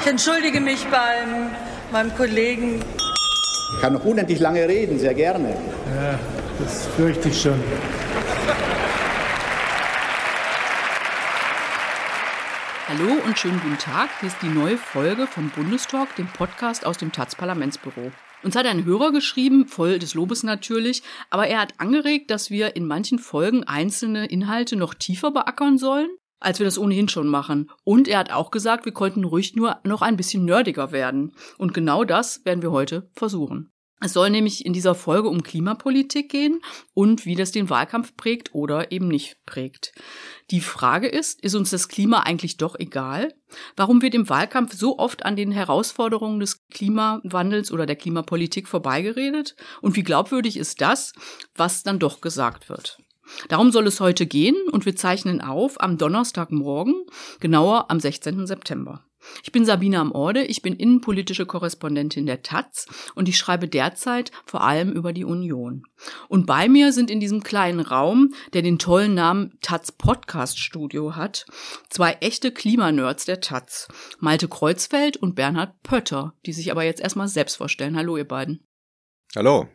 [0.00, 1.50] Ich entschuldige mich beim
[1.92, 2.82] meinem Kollegen.
[3.74, 5.50] Ich kann noch unendlich lange reden, sehr gerne.
[5.94, 6.18] Ja,
[6.58, 7.62] das fürchte ich schon.
[12.88, 14.08] Hallo und schönen guten Tag.
[14.20, 18.10] Hier ist die neue Folge vom Bundestalk, dem Podcast aus dem taz Parlamentsbüro.
[18.42, 22.74] Uns hat ein Hörer geschrieben, voll des Lobes natürlich, aber er hat angeregt, dass wir
[22.74, 26.08] in manchen Folgen einzelne Inhalte noch tiefer beackern sollen
[26.40, 27.70] als wir das ohnehin schon machen.
[27.84, 31.32] Und er hat auch gesagt, wir konnten ruhig nur noch ein bisschen nerdiger werden.
[31.58, 33.70] Und genau das werden wir heute versuchen.
[34.02, 36.60] Es soll nämlich in dieser Folge um Klimapolitik gehen
[36.94, 39.92] und wie das den Wahlkampf prägt oder eben nicht prägt.
[40.50, 43.34] Die Frage ist, ist uns das Klima eigentlich doch egal?
[43.76, 49.54] Warum wird im Wahlkampf so oft an den Herausforderungen des Klimawandels oder der Klimapolitik vorbeigeredet?
[49.82, 51.12] Und wie glaubwürdig ist das,
[51.54, 52.98] was dann doch gesagt wird?
[53.48, 56.94] Darum soll es heute gehen und wir zeichnen auf am Donnerstagmorgen,
[57.40, 58.46] genauer am 16.
[58.46, 59.04] September.
[59.42, 64.30] Ich bin Sabine am Orde, ich bin innenpolitische Korrespondentin der Taz und ich schreibe derzeit
[64.46, 65.84] vor allem über die Union.
[66.28, 71.16] Und bei mir sind in diesem kleinen Raum, der den tollen Namen Taz Podcast Studio
[71.16, 71.46] hat,
[71.90, 77.28] zwei echte Klimanerds der Taz, Malte Kreuzfeld und Bernhard Pötter, die sich aber jetzt erstmal
[77.28, 77.96] selbst vorstellen.
[77.96, 78.64] Hallo ihr beiden.
[79.36, 79.68] Hallo.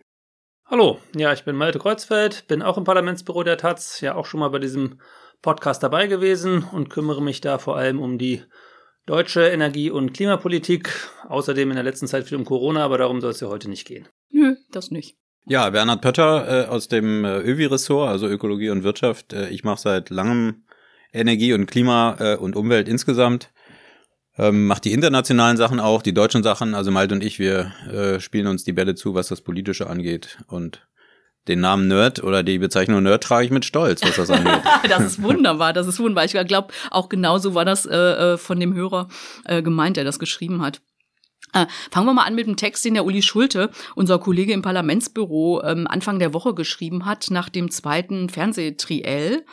[0.67, 4.39] Hallo, ja, ich bin Malte Kreuzfeld, bin auch im Parlamentsbüro der Taz, ja auch schon
[4.39, 4.99] mal bei diesem
[5.43, 8.41] Podcast dabei gewesen und kümmere mich da vor allem um die
[9.05, 10.89] deutsche Energie- und Klimapolitik.
[11.29, 13.85] Außerdem in der letzten Zeit viel um Corona, aber darum soll es ja heute nicht
[13.85, 14.07] gehen.
[14.31, 15.17] Nö, das nicht.
[15.45, 19.33] Ja, Bernhard Pötter äh, aus dem äh, ÖVI-Ressort, also Ökologie und Wirtschaft.
[19.33, 20.63] Äh, ich mache seit langem
[21.13, 23.51] Energie und Klima äh, und Umwelt insgesamt.
[24.37, 26.75] Ähm, macht die internationalen Sachen auch, die deutschen Sachen.
[26.75, 30.37] Also Malte und ich, wir äh, spielen uns die Bälle zu, was das Politische angeht.
[30.47, 30.85] Und
[31.47, 34.61] den Namen Nerd oder die Bezeichnung Nerd trage ich mit Stolz, was das angeht.
[34.89, 36.25] das ist wunderbar, das ist wunderbar.
[36.25, 39.07] Ich glaube, auch genauso war das äh, äh, von dem Hörer
[39.45, 40.81] äh, gemeint, der das geschrieben hat.
[41.53, 44.61] Äh, fangen wir mal an mit dem Text, den der Uli Schulte, unser Kollege im
[44.61, 49.45] Parlamentsbüro, ähm, Anfang der Woche geschrieben hat, nach dem zweiten Fernsehtriell.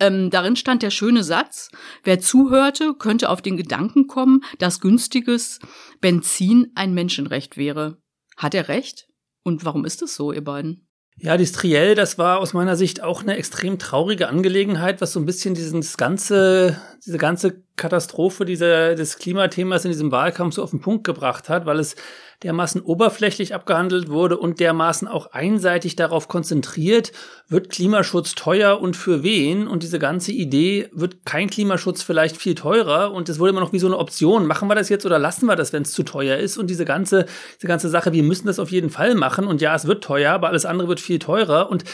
[0.00, 1.70] Ähm, darin stand der schöne Satz,
[2.04, 5.58] wer zuhörte, könnte auf den Gedanken kommen, dass günstiges
[6.00, 7.98] Benzin ein Menschenrecht wäre.
[8.36, 9.08] Hat er recht?
[9.42, 10.86] Und warum ist es so, ihr beiden?
[11.18, 15.20] Ja, die Triell, das war aus meiner Sicht auch eine extrem traurige Angelegenheit, was so
[15.20, 20.70] ein bisschen dieses ganze, diese ganze Katastrophe dieser, des Klimathemas in diesem Wahlkampf so auf
[20.70, 21.96] den Punkt gebracht hat, weil es
[22.42, 27.12] dermaßen oberflächlich abgehandelt wurde und dermaßen auch einseitig darauf konzentriert,
[27.48, 29.68] wird Klimaschutz teuer und für wen?
[29.68, 33.12] Und diese ganze Idee, wird kein Klimaschutz vielleicht viel teurer?
[33.12, 35.46] Und es wurde immer noch wie so eine Option, machen wir das jetzt oder lassen
[35.46, 36.58] wir das, wenn es zu teuer ist?
[36.58, 37.26] Und diese ganze,
[37.58, 39.46] diese ganze Sache, wir müssen das auf jeden Fall machen.
[39.46, 41.70] Und ja, es wird teuer, aber alles andere wird viel teurer.
[41.70, 41.84] Und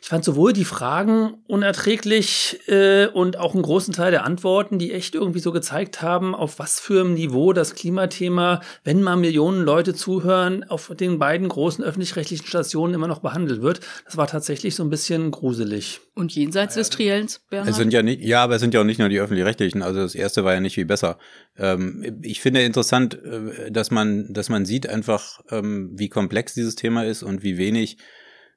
[0.00, 4.92] ich fand sowohl die Fragen unerträglich äh, und auch einen großen Teil der Antworten, die
[4.92, 9.62] echt irgendwie so gezeigt haben, auf was für einem Niveau das Klimathema, wenn mal Millionen
[9.62, 13.80] Leute zuhören, auf den beiden großen öffentlich-rechtlichen Stationen immer noch behandelt wird.
[14.04, 16.00] Das war tatsächlich so ein bisschen gruselig.
[16.14, 17.70] Und jenseits des Triellens, Bernhard?
[17.70, 19.82] Es sind ja nicht, ja, aber es sind ja auch nicht nur die öffentlich-rechtlichen.
[19.82, 21.18] Also das erste war ja nicht viel besser.
[21.56, 26.74] Ähm, ich finde interessant, äh, dass man, dass man sieht einfach, ähm, wie komplex dieses
[26.76, 27.98] Thema ist und wie wenig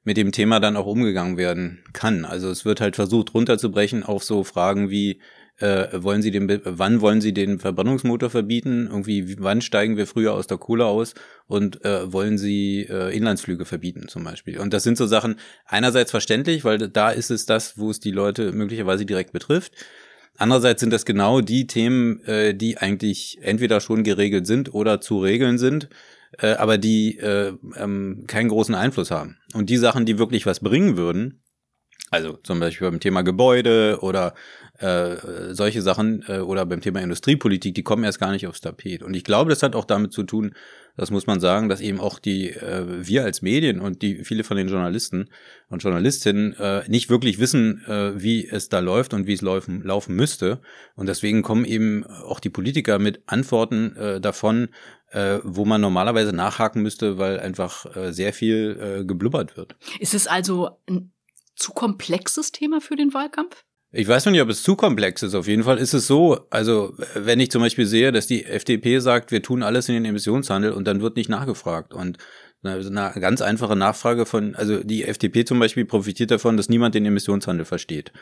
[0.04, 2.24] mit dem Thema dann auch umgegangen werden kann.
[2.24, 5.20] Also es wird halt versucht runterzubrechen auf so Fragen wie
[5.58, 8.88] äh, wollen Sie den, wann wollen Sie den Verbrennungsmotor verbieten?
[8.90, 11.14] Irgendwie, wann steigen wir früher aus der Kohle aus?
[11.46, 14.58] Und äh, wollen Sie äh, Inlandsflüge verbieten zum Beispiel?
[14.58, 15.36] Und das sind so Sachen
[15.66, 19.72] einerseits verständlich, weil da ist es das, wo es die Leute möglicherweise direkt betrifft.
[20.36, 25.20] Andererseits sind das genau die Themen, äh, die eigentlich entweder schon geregelt sind oder zu
[25.20, 25.88] regeln sind
[26.38, 29.38] äh, aber die äh, ähm, keinen großen Einfluss haben.
[29.54, 31.42] Und die Sachen, die wirklich was bringen würden,
[32.12, 34.34] also zum Beispiel beim Thema Gebäude oder
[34.78, 35.16] äh,
[35.54, 39.02] solche Sachen äh, oder beim Thema Industriepolitik, die kommen erst gar nicht aufs Tapet.
[39.02, 40.54] Und ich glaube, das hat auch damit zu tun,
[40.94, 44.44] das muss man sagen, dass eben auch die äh, wir als Medien und die viele
[44.44, 45.30] von den Journalisten
[45.70, 49.82] und Journalistinnen äh, nicht wirklich wissen, äh, wie es da läuft und wie es laufen,
[49.82, 50.60] laufen müsste.
[50.94, 54.68] Und deswegen kommen eben auch die Politiker mit Antworten äh, davon,
[55.12, 59.76] äh, wo man normalerweise nachhaken müsste, weil einfach äh, sehr viel äh, geblubbert wird.
[60.00, 61.12] Ist es also ein
[61.54, 63.62] zu komplexes Thema für den Wahlkampf?
[63.94, 65.34] Ich weiß noch nicht, ob es zu komplex ist.
[65.34, 69.00] Auf jeden Fall ist es so, also wenn ich zum Beispiel sehe, dass die FDP
[69.00, 71.92] sagt, wir tun alles in den Emissionshandel und dann wird nicht nachgefragt.
[71.92, 72.16] Und
[72.64, 77.06] eine ganz einfache Nachfrage von, also die FDP zum Beispiel profitiert davon, dass niemand den
[77.06, 78.12] Emissionshandel versteht.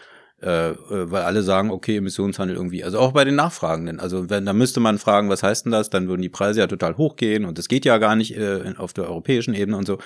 [0.41, 4.01] Äh, weil alle sagen, okay, Emissionshandel irgendwie, also auch bei den Nachfragenden.
[4.01, 5.91] Also wenn, da müsste man fragen, was heißt denn das?
[5.91, 8.95] Dann würden die Preise ja total hochgehen und das geht ja gar nicht äh, auf
[8.95, 9.99] der europäischen Ebene und so.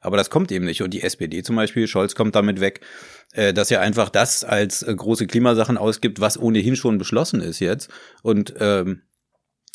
[0.00, 0.82] Aber das kommt eben nicht.
[0.82, 2.80] Und die SPD zum Beispiel, Scholz kommt damit weg,
[3.32, 7.60] äh, dass er einfach das als äh, große Klimasachen ausgibt, was ohnehin schon beschlossen ist
[7.60, 7.90] jetzt.
[8.22, 9.02] Und ähm,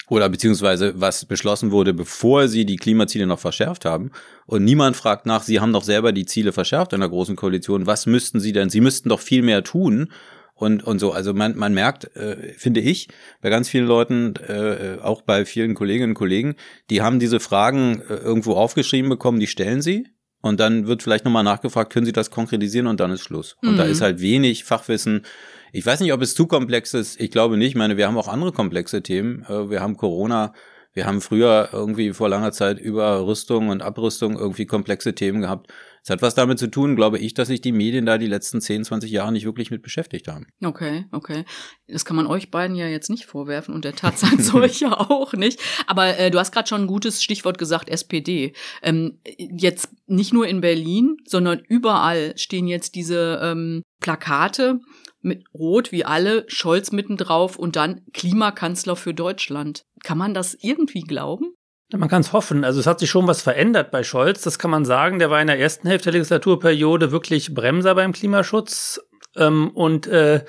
[0.09, 4.11] oder beziehungsweise was beschlossen wurde, bevor sie die Klimaziele noch verschärft haben.
[4.45, 7.85] Und niemand fragt nach, sie haben doch selber die Ziele verschärft in der Großen Koalition.
[7.85, 8.69] Was müssten sie denn?
[8.69, 10.11] Sie müssten doch viel mehr tun.
[10.55, 13.07] Und, und so, also man, man merkt, äh, finde ich,
[13.41, 16.55] bei ganz vielen Leuten, äh, auch bei vielen Kolleginnen und Kollegen,
[16.89, 20.07] die haben diese Fragen äh, irgendwo aufgeschrieben bekommen, die stellen sie.
[20.41, 23.57] Und dann wird vielleicht nochmal nachgefragt, können Sie das konkretisieren und dann ist Schluss.
[23.61, 23.77] Und mhm.
[23.77, 25.25] da ist halt wenig Fachwissen
[25.71, 27.19] ich weiß nicht, ob es zu komplex ist.
[27.19, 27.69] Ich glaube nicht.
[27.69, 29.43] Ich meine, wir haben auch andere komplexe Themen.
[29.43, 30.53] Äh, wir haben Corona.
[30.93, 35.71] Wir haben früher irgendwie vor langer Zeit über Rüstung und Abrüstung irgendwie komplexe Themen gehabt.
[36.03, 38.61] Es hat was damit zu tun, glaube ich, dass sich die Medien da die letzten
[38.61, 40.47] 10, 20 Jahre nicht wirklich mit beschäftigt haben.
[40.63, 41.45] Okay, okay.
[41.87, 45.59] Das kann man euch beiden ja jetzt nicht vorwerfen und der Tatsache solche auch nicht.
[45.87, 48.53] Aber äh, du hast gerade schon ein gutes Stichwort gesagt, SPD.
[48.81, 54.79] Ähm, jetzt nicht nur in Berlin, sondern überall stehen jetzt diese ähm, Plakate
[55.21, 59.85] mit Rot wie alle, Scholz mittendrauf und dann Klimakanzler für Deutschland.
[60.03, 61.53] Kann man das irgendwie glauben?
[61.91, 62.63] Man kann es hoffen.
[62.63, 65.19] Also es hat sich schon was verändert bei Scholz, das kann man sagen.
[65.19, 69.01] Der war in der ersten Hälfte der Legislaturperiode wirklich Bremser beim Klimaschutz.
[69.35, 70.45] Ähm, und äh,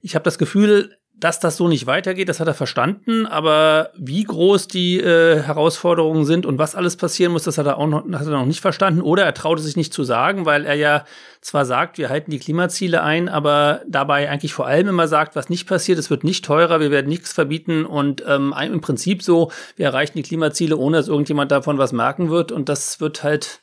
[0.00, 4.24] ich habe das Gefühl, dass das so nicht weitergeht, das hat er verstanden, aber wie
[4.24, 8.04] groß die äh, Herausforderungen sind und was alles passieren muss, das hat er auch noch,
[8.04, 11.06] hat er noch nicht verstanden oder er traute sich nicht zu sagen, weil er ja
[11.40, 15.48] zwar sagt, wir halten die Klimaziele ein, aber dabei eigentlich vor allem immer sagt, was
[15.48, 19.50] nicht passiert, es wird nicht teurer, wir werden nichts verbieten und ähm, im Prinzip so,
[19.76, 23.60] wir erreichen die Klimaziele, ohne dass irgendjemand davon was merken wird und das wird halt,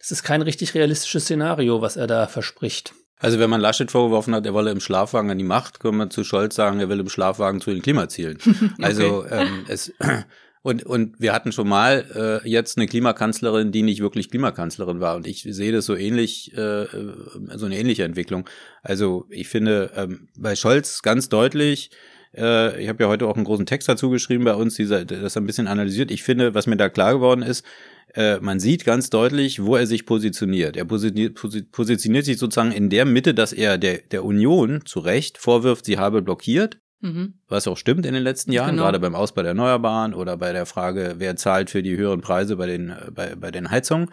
[0.00, 2.92] das ist kein richtig realistisches Szenario, was er da verspricht.
[3.18, 6.10] Also wenn man Laschet vorgeworfen hat, er wolle im Schlafwagen an die Macht, kann man
[6.10, 8.38] zu Scholz sagen, er will im Schlafwagen zu den Klimazielen.
[8.82, 9.46] Also okay.
[9.46, 9.92] ähm, es
[10.62, 15.16] und und wir hatten schon mal äh, jetzt eine Klimakanzlerin, die nicht wirklich Klimakanzlerin war
[15.16, 17.14] und ich sehe das so ähnlich, äh, äh
[17.54, 18.48] so eine ähnliche Entwicklung.
[18.82, 21.90] Also ich finde ähm, bei Scholz ganz deutlich.
[22.36, 25.36] Äh, ich habe ja heute auch einen großen Text dazu geschrieben bei uns, dieser, das
[25.36, 26.10] ein bisschen analysiert.
[26.10, 27.64] Ich finde, was mir da klar geworden ist,
[28.14, 30.76] äh, man sieht ganz deutlich, wo er sich positioniert.
[30.76, 31.34] Er positioniert,
[31.72, 35.98] positioniert sich sozusagen in der Mitte, dass er der, der Union zu Recht vorwirft, sie
[35.98, 36.78] habe blockiert.
[37.00, 37.34] Mhm.
[37.48, 38.84] Was auch stimmt in den letzten Jahren, genau.
[38.84, 42.56] gerade beim Ausbau der Erneuerbaren oder bei der Frage, wer zahlt für die höheren Preise
[42.56, 44.08] bei den, bei, bei den Heizungen.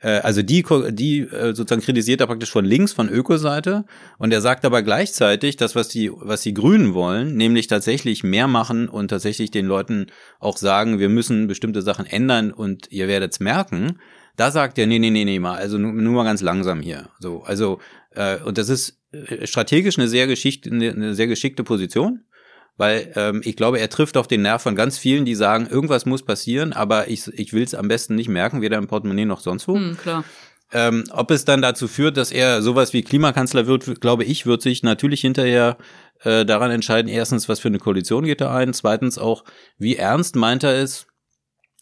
[0.00, 3.84] Äh, also die, die äh, sozusagen kritisiert er praktisch von links, von Ökoseite.
[4.18, 8.48] Und er sagt aber gleichzeitig, das, was die, was die Grünen wollen, nämlich tatsächlich mehr
[8.48, 10.06] machen und tatsächlich den Leuten
[10.38, 13.98] auch sagen, wir müssen bestimmte Sachen ändern und ihr werdet es merken.
[14.36, 17.08] Da sagt er, nee, nee, nee, nee, mal, also nur, nur mal ganz langsam hier.
[17.18, 17.78] So, also,
[18.10, 22.24] äh, und das ist äh, strategisch eine sehr, geschickte, eine sehr geschickte Position
[22.76, 26.06] weil ähm, ich glaube, er trifft auf den Nerv von ganz vielen, die sagen, irgendwas
[26.06, 29.40] muss passieren, aber ich, ich will es am besten nicht merken, weder im Portemonnaie noch
[29.40, 29.76] sonst wo.
[29.76, 30.24] Hm, klar.
[30.72, 34.62] Ähm, ob es dann dazu führt, dass er sowas wie Klimakanzler wird, glaube ich, wird
[34.62, 35.78] sich natürlich hinterher
[36.22, 39.44] äh, daran entscheiden, erstens, was für eine Koalition geht er ein, zweitens auch,
[39.78, 41.06] wie ernst meint er es,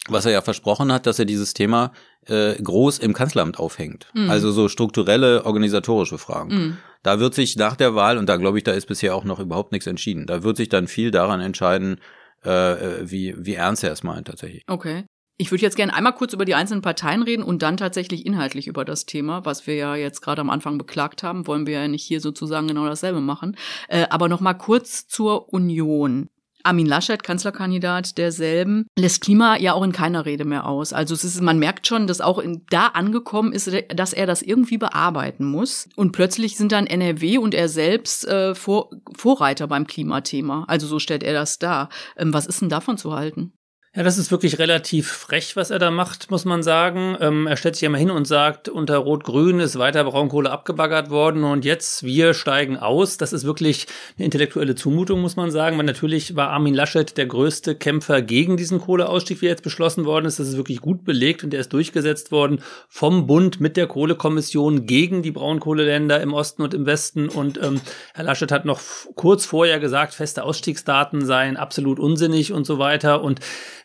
[0.08, 1.92] was er ja versprochen hat, dass er dieses Thema
[2.26, 4.06] äh, groß im Kanzleramt aufhängt.
[4.14, 4.30] Mhm.
[4.30, 6.54] Also so strukturelle, organisatorische Fragen.
[6.54, 6.76] Mhm.
[7.02, 9.40] Da wird sich nach der Wahl, und da glaube ich, da ist bisher auch noch
[9.40, 12.00] überhaupt nichts entschieden, da wird sich dann viel daran entscheiden,
[12.42, 14.64] äh, wie, wie ernst er es meint tatsächlich.
[14.66, 15.04] Okay.
[15.36, 18.68] Ich würde jetzt gerne einmal kurz über die einzelnen Parteien reden und dann tatsächlich inhaltlich
[18.68, 21.48] über das Thema, was wir ja jetzt gerade am Anfang beklagt haben.
[21.48, 23.56] Wollen wir ja nicht hier sozusagen genau dasselbe machen.
[23.88, 26.28] Äh, aber noch mal kurz zur Union.
[26.64, 30.92] Armin Laschet, Kanzlerkandidat derselben, lässt Klima ja auch in keiner Rede mehr aus.
[30.92, 34.42] Also es ist, man merkt schon, dass auch in, da angekommen ist, dass er das
[34.42, 35.88] irgendwie bearbeiten muss.
[35.97, 40.64] Und plötzlich sind dann NRW und er selbst äh, Vor Vorreiter beim Klimathema.
[40.66, 41.88] Also so stellt er das dar.
[42.16, 43.52] Ähm, was ist denn davon zu halten?
[43.96, 47.16] Ja, das ist wirklich relativ frech, was er da macht, muss man sagen.
[47.20, 51.44] Ähm, er stellt sich immer hin und sagt, unter Rot-Grün ist weiter Braunkohle abgebaggert worden
[51.44, 53.18] und jetzt wir steigen aus.
[53.18, 53.86] Das ist wirklich
[54.18, 58.56] eine intellektuelle Zumutung, muss man sagen, weil natürlich war Armin Laschet der größte Kämpfer gegen
[58.56, 60.40] diesen Kohleausstieg, wie jetzt beschlossen worden ist.
[60.40, 64.86] Das ist wirklich gut belegt und der ist durchgesetzt worden vom Bund mit der Kohlekommission
[64.86, 67.28] gegen die Braunkohleländer im Osten und im Westen.
[67.28, 67.80] Und ähm,
[68.12, 68.80] Herr Laschet hat noch
[69.14, 73.22] kurz vorher gesagt, feste Ausstiegsdaten seien absolut unsinnig und so weiter.
[73.22, 73.38] Und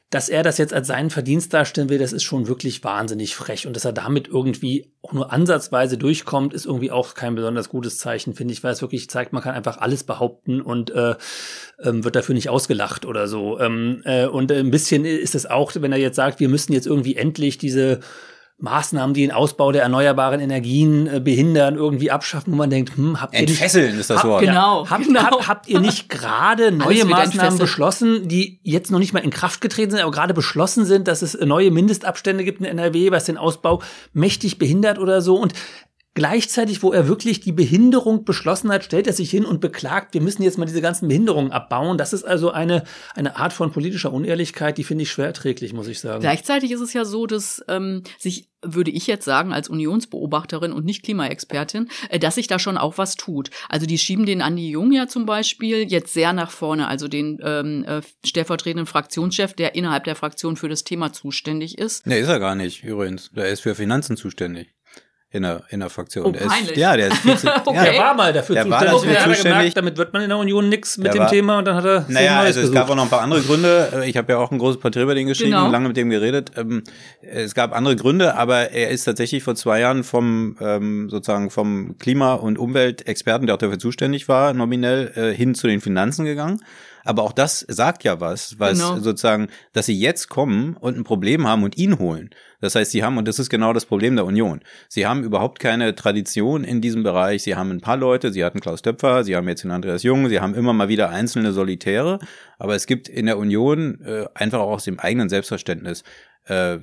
[0.10, 3.68] dass er das jetzt als seinen Verdienst darstellen will, das ist schon wirklich wahnsinnig frech.
[3.68, 8.00] Und dass er damit irgendwie auch nur ansatzweise durchkommt, ist irgendwie auch kein besonders gutes
[8.00, 11.16] Zeichen, finde ich, weil es wirklich zeigt, man kann einfach alles behaupten und äh,
[11.84, 13.60] ähm, wird dafür nicht ausgelacht oder so.
[13.60, 16.88] Ähm, äh, und ein bisschen ist es auch, wenn er jetzt sagt, wir müssen jetzt
[16.88, 18.00] irgendwie endlich diese
[18.62, 23.22] Maßnahmen, die den Ausbau der erneuerbaren Energien äh, behindern, irgendwie abschaffen, wo man denkt, hm,
[23.22, 24.42] habt ihr Entfesseln nicht, ist das Wort.
[24.42, 25.22] Genau, habt, genau.
[25.22, 29.62] Habt, habt ihr nicht gerade neue Maßnahmen beschlossen, die jetzt noch nicht mal in Kraft
[29.62, 33.38] getreten sind, aber gerade beschlossen sind, dass es neue Mindestabstände gibt in NRW, was den
[33.38, 33.82] Ausbau
[34.14, 35.38] mächtig behindert oder so?
[35.38, 35.54] Und
[36.16, 40.22] Gleichzeitig, wo er wirklich die Behinderung beschlossen hat, stellt er sich hin und beklagt, wir
[40.22, 42.00] müssen jetzt mal diese ganzen Behinderungen abbauen.
[42.00, 45.88] Das ist also eine, eine Art von politischer Unehrlichkeit, die finde ich schwer erträglich, muss
[45.88, 46.22] ich sagen.
[46.22, 50.84] Gleichzeitig ist es ja so, dass ähm, sich, würde ich jetzt sagen, als Unionsbeobachterin und
[50.84, 53.52] nicht Klimaexpertin, äh, dass sich da schon auch was tut.
[53.70, 57.38] Also die schieben den Andi Jung ja zum Beispiel jetzt sehr nach vorne, also den
[57.44, 62.08] ähm, äh, stellvertretenden Fraktionschef, der innerhalb der Fraktion für das Thema zuständig ist.
[62.08, 63.30] Nee, ist er gar nicht, übrigens.
[63.30, 64.74] Der ist für Finanzen zuständig
[65.32, 66.26] in der, in der Fraktion.
[66.26, 68.70] Oh, der ist, ja, der ist viel zu, Okay, ja, der war mal dafür Der
[68.70, 69.00] war zuständig.
[69.00, 69.58] dafür Okay, hat er zuständig.
[69.60, 71.76] gemerkt, damit wird man in der Union nix mit Der dem war- Thema und dann
[71.76, 74.04] hat er Naja, also es gab auch noch ein paar andere Gründe.
[74.08, 75.66] Ich habe ja auch ein großes Porträt über den geschrieben Genau.
[75.66, 76.52] und lange mit dem geredet.
[76.58, 76.84] Ähm,
[77.22, 81.98] Es gab andere Gründe, aber er ist tatsächlich vor zwei Jahren vom ähm, sozusagen vom
[82.00, 86.62] Klima- und Umweltexperten, der auch dafür zuständig war, nominell äh, hin zu den Finanzen gegangen.
[87.10, 89.00] Aber auch das sagt ja was, was Genau.
[89.00, 92.30] sozusagen, dass sie jetzt kommen und ein Problem haben und ihn holen.
[92.62, 95.58] Das heißt, sie haben, und das ist genau das Problem der Union, sie haben überhaupt
[95.58, 97.42] keine Tradition in diesem Bereich.
[97.42, 100.30] Sie haben ein paar Leute, sie hatten Klaus Töpfer, sie haben jetzt den Andreas Jung,
[100.30, 102.20] sie haben immer mal wieder einzelne Solitäre,
[102.60, 106.04] aber es gibt in der Union äh, einfach auch aus dem eigenen Selbstverständnis
[106.48, 106.80] äh, äh,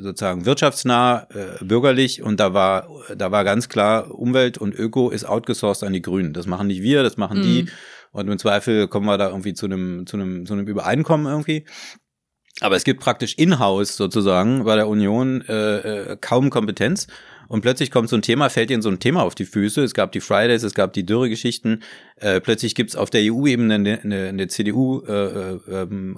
[0.00, 5.24] sozusagen wirtschaftsnah, äh, bürgerlich und da war da war ganz klar Umwelt und Öko ist
[5.24, 6.32] outgesourced an die Grünen.
[6.32, 7.68] Das machen nicht wir, das machen die
[8.12, 11.64] und im Zweifel kommen wir da irgendwie zu einem zu einem zu einem Übereinkommen irgendwie.
[12.60, 15.76] Aber es gibt praktisch in-house sozusagen bei der Union äh,
[16.12, 17.06] äh, kaum Kompetenz.
[17.48, 19.82] Und plötzlich kommt so ein Thema, fällt ihnen so ein Thema auf die Füße.
[19.82, 21.82] Es gab die Fridays, es gab die Dürre-Geschichten.
[22.16, 26.16] Äh, plötzlich gibt's auf der EU-Ebene eine, eine, eine CDU, äh, äh, ähm,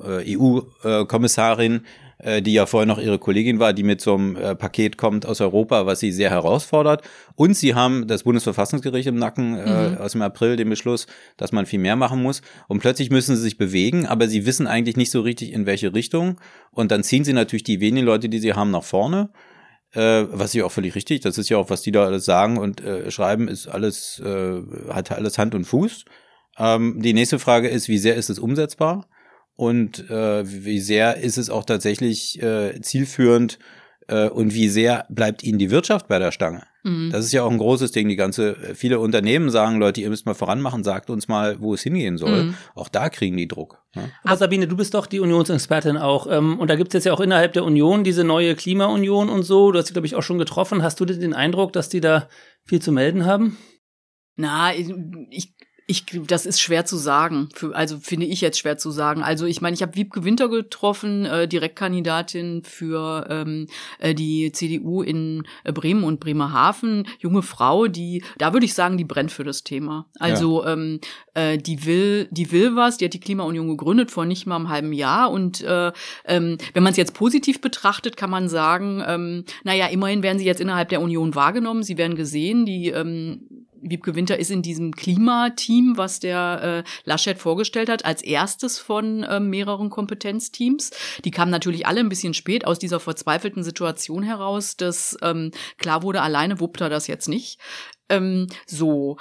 [2.22, 5.26] äh, die ja vorher noch ihre Kollegin war, die mit so einem äh, Paket kommt
[5.26, 7.02] aus Europa, was sie sehr herausfordert.
[7.34, 11.66] Und sie haben das Bundesverfassungsgericht im Nacken äh, aus dem April den Beschluss, dass man
[11.66, 12.40] viel mehr machen muss.
[12.68, 15.94] Und plötzlich müssen sie sich bewegen, aber sie wissen eigentlich nicht so richtig, in welche
[15.94, 16.40] Richtung.
[16.70, 19.30] Und dann ziehen sie natürlich die wenigen Leute, die sie haben, nach vorne.
[19.92, 21.20] Äh, was ja auch völlig richtig.
[21.20, 24.62] Das ist ja auch, was die da alles sagen und äh, schreiben, ist alles, äh,
[24.88, 26.06] hat alles Hand und Fuß.
[26.58, 29.06] Ähm, die nächste Frage ist, wie sehr ist es umsetzbar?
[29.62, 33.60] Und äh, wie sehr ist es auch tatsächlich äh, zielführend
[34.08, 36.64] äh, und wie sehr bleibt ihnen die Wirtschaft bei der Stange?
[36.82, 37.10] Mhm.
[37.12, 38.08] Das ist ja auch ein großes Ding.
[38.08, 41.82] Die ganze, viele Unternehmen sagen, Leute, ihr müsst mal voranmachen, sagt uns mal, wo es
[41.84, 42.42] hingehen soll.
[42.42, 42.54] Mhm.
[42.74, 43.78] Auch da kriegen die Druck.
[43.94, 44.10] Ne?
[44.24, 46.26] Aber Sabine, du bist doch die Unionsexpertin auch.
[46.28, 49.44] Ähm, und da gibt es jetzt ja auch innerhalb der Union diese neue Klimaunion und
[49.44, 49.70] so.
[49.70, 50.82] Du hast sie, glaube ich, auch schon getroffen.
[50.82, 52.28] Hast du denn den Eindruck, dass die da
[52.64, 53.58] viel zu melden haben?
[54.34, 54.92] Na, ich,
[55.30, 55.54] ich,
[56.26, 57.48] das ist schwer zu sagen.
[57.54, 59.22] Für, also finde ich jetzt schwer zu sagen.
[59.22, 63.66] Also ich meine, ich habe Wiebke Winter getroffen, äh, Direktkandidatin für ähm,
[63.98, 67.06] äh, die CDU in äh, Bremen und Bremerhaven.
[67.18, 70.06] Junge Frau, die, da würde ich sagen, die brennt für das Thema.
[70.18, 71.00] Also ähm,
[71.34, 72.98] äh, die will, die will was.
[72.98, 75.30] Die hat die Klimaunion gegründet vor nicht mal einem halben Jahr.
[75.30, 75.92] Und äh,
[76.26, 80.46] ähm, wenn man es jetzt positiv betrachtet, kann man sagen, ähm, naja, immerhin werden sie
[80.46, 81.82] jetzt innerhalb der Union wahrgenommen.
[81.82, 82.66] Sie werden gesehen.
[82.66, 88.22] Die ähm, Wiebke Winter ist in diesem Klimateam, was der äh, Laschet vorgestellt hat, als
[88.22, 90.90] erstes von äh, mehreren Kompetenzteams.
[91.24, 96.02] Die kamen natürlich alle ein bisschen spät aus dieser verzweifelten Situation heraus, dass ähm, klar
[96.02, 97.58] wurde, alleine wuppt er das jetzt nicht.
[98.08, 99.18] Ähm, so,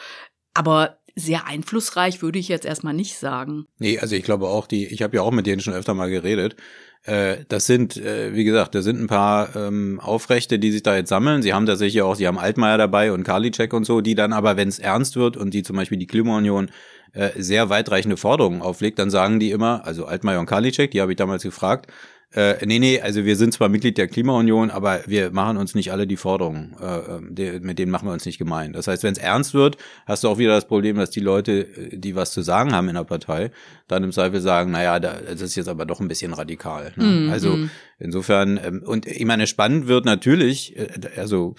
[0.54, 3.66] aber sehr einflussreich würde ich jetzt erstmal nicht sagen.
[3.80, 6.10] Nee, also ich glaube auch, die, ich habe ja auch mit denen schon öfter mal
[6.10, 6.56] geredet.
[7.04, 10.96] Äh, das sind, äh, wie gesagt, da sind ein paar ähm, Aufrechte, die sich da
[10.96, 11.42] jetzt sammeln.
[11.42, 14.56] Sie haben tatsächlich auch, sie haben Altmaier dabei und Karliczek und so, die dann aber,
[14.56, 16.70] wenn es ernst wird und die zum Beispiel die Klimaunion
[17.14, 21.12] äh, sehr weitreichende Forderungen auflegt, dann sagen die immer, also Altmaier und Karliczek, die habe
[21.12, 21.92] ich damals gefragt,
[22.34, 25.92] äh, nee, nee, also wir sind zwar Mitglied der Klimaunion, aber wir machen uns nicht
[25.92, 28.72] alle die Forderungen, äh, die, mit denen machen wir uns nicht gemein.
[28.72, 31.62] Das heißt, wenn es ernst wird, hast du auch wieder das Problem, dass die Leute,
[31.62, 33.52] äh, die was zu sagen haben in der Partei,
[33.90, 36.94] dann im Zweifel sagen, naja, da, das ist jetzt aber doch ein bisschen radikal.
[36.96, 37.04] Ne?
[37.04, 37.70] Mhm, Also mhm.
[38.00, 41.56] insofern, ähm, und ich meine, spannend wird natürlich, äh, also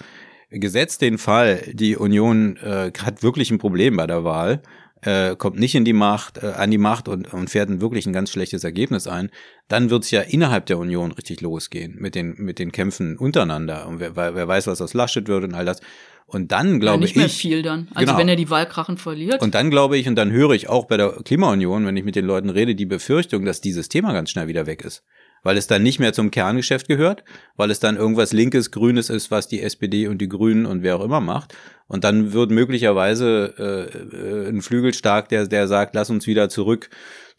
[0.49, 4.61] gesetzt den Fall, die Union äh, hat wirklich ein Problem bei der Wahl,
[5.05, 8.05] äh, kommt nicht in die Macht, äh, an die Macht und, und fährt ein wirklich
[8.05, 9.29] ein ganz schlechtes Ergebnis ein,
[9.67, 13.99] dann wird's ja innerhalb der Union richtig losgehen mit den mit den Kämpfen untereinander und
[13.99, 15.79] wer, wer weiß, was aus Laschet wird und all das.
[16.25, 17.89] Und dann Ja, glaube nicht mehr ich, viel dann.
[17.93, 18.17] Also Genau.
[18.17, 19.41] wenn er die Wahlkrachen verliert.
[19.41, 22.15] und dann glaube ich und dann höre ich auch bei der Klimaunion, wenn ich mit
[22.15, 25.03] den Leuten rede, die Befürchtung, dass dieses Thema ganz schnell wieder weg ist.
[25.43, 27.23] Weil es dann nicht mehr zum Kerngeschäft gehört,
[27.55, 30.95] weil es dann irgendwas Linkes, Grünes ist, was die SPD und die Grünen und wer
[30.95, 31.53] auch immer macht.
[31.87, 36.49] Und dann wird möglicherweise äh, äh, ein Flügel stark, der, der sagt, lass uns wieder
[36.49, 36.89] zurück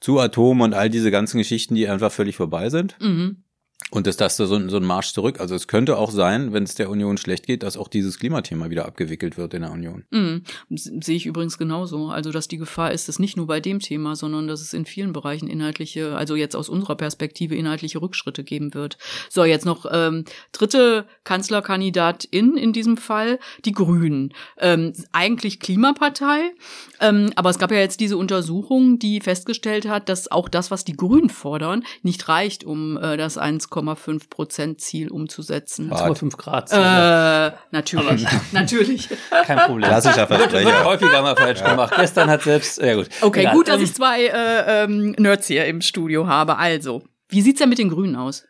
[0.01, 2.97] zu Atom und all diese ganzen Geschichten, die einfach völlig vorbei sind.
[3.01, 3.44] mhm.
[3.91, 5.39] Und ist das so, so ein Marsch zurück?
[5.41, 8.71] Also es könnte auch sein, wenn es der Union schlecht geht, dass auch dieses Klimathema
[8.71, 10.05] wieder abgewickelt wird in der Union.
[10.11, 10.43] Mhm.
[10.69, 12.09] Sehe ich übrigens genauso.
[12.09, 14.85] Also dass die Gefahr ist, dass nicht nur bei dem Thema, sondern dass es in
[14.85, 18.99] vielen Bereichen inhaltliche, also jetzt aus unserer Perspektive inhaltliche Rückschritte geben wird.
[19.31, 24.33] So, jetzt noch ähm, dritte Kanzlerkandidatin in diesem Fall, die Grünen.
[24.59, 26.53] Ähm, eigentlich Klimapartei,
[27.01, 30.85] ähm, aber es gab ja jetzt diese Untersuchung, die festgestellt hat, dass auch das, was
[30.85, 35.93] die Grünen fordern, nicht reicht, um äh, das 1, 1,5 Prozent Ziel umzusetzen.
[35.93, 36.71] 1,5 Grad.
[36.73, 39.09] Äh, natürlich, natürlich.
[39.45, 39.89] Kein Problem.
[39.89, 40.67] Klassischer Versprecher.
[40.67, 41.71] Wird häufiger mal falsch ja.
[41.71, 41.95] gemacht.
[41.97, 43.09] Gestern hat selbst, ja gut.
[43.21, 43.55] Okay, Egal.
[43.55, 46.57] gut, dass ich zwei äh, ähm, Nerds hier im Studio habe.
[46.57, 48.45] Also, wie sieht's denn mit den Grünen aus?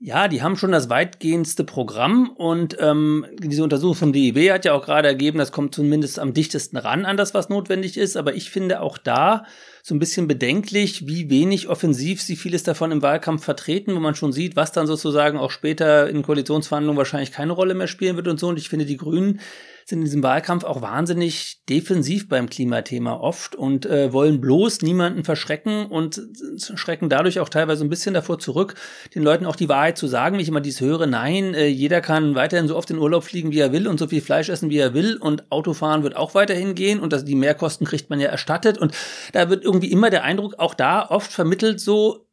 [0.00, 4.72] Ja, die haben schon das weitgehendste Programm und ähm, diese Untersuchung vom DIW hat ja
[4.72, 8.16] auch gerade ergeben, das kommt zumindest am dichtesten ran an das, was notwendig ist.
[8.16, 9.44] Aber ich finde auch da
[9.82, 14.14] so ein bisschen bedenklich, wie wenig offensiv sie vieles davon im Wahlkampf vertreten, wo man
[14.14, 18.28] schon sieht, was dann sozusagen auch später in Koalitionsverhandlungen wahrscheinlich keine Rolle mehr spielen wird
[18.28, 18.46] und so.
[18.46, 19.40] Und ich finde, die Grünen
[19.88, 25.24] sind in diesem Wahlkampf auch wahnsinnig defensiv beim Klimathema oft und äh, wollen bloß niemanden
[25.24, 26.20] verschrecken und
[26.58, 28.74] schrecken dadurch auch teilweise ein bisschen davor zurück,
[29.14, 32.02] den Leuten auch die Wahrheit zu sagen, wie ich immer dies höre, nein, äh, jeder
[32.02, 34.68] kann weiterhin so oft in Urlaub fliegen, wie er will und so viel Fleisch essen,
[34.68, 38.20] wie er will und Autofahren wird auch weiterhin gehen und das, die Mehrkosten kriegt man
[38.20, 38.92] ja erstattet und
[39.32, 42.27] da wird irgendwie immer der Eindruck auch da oft vermittelt so,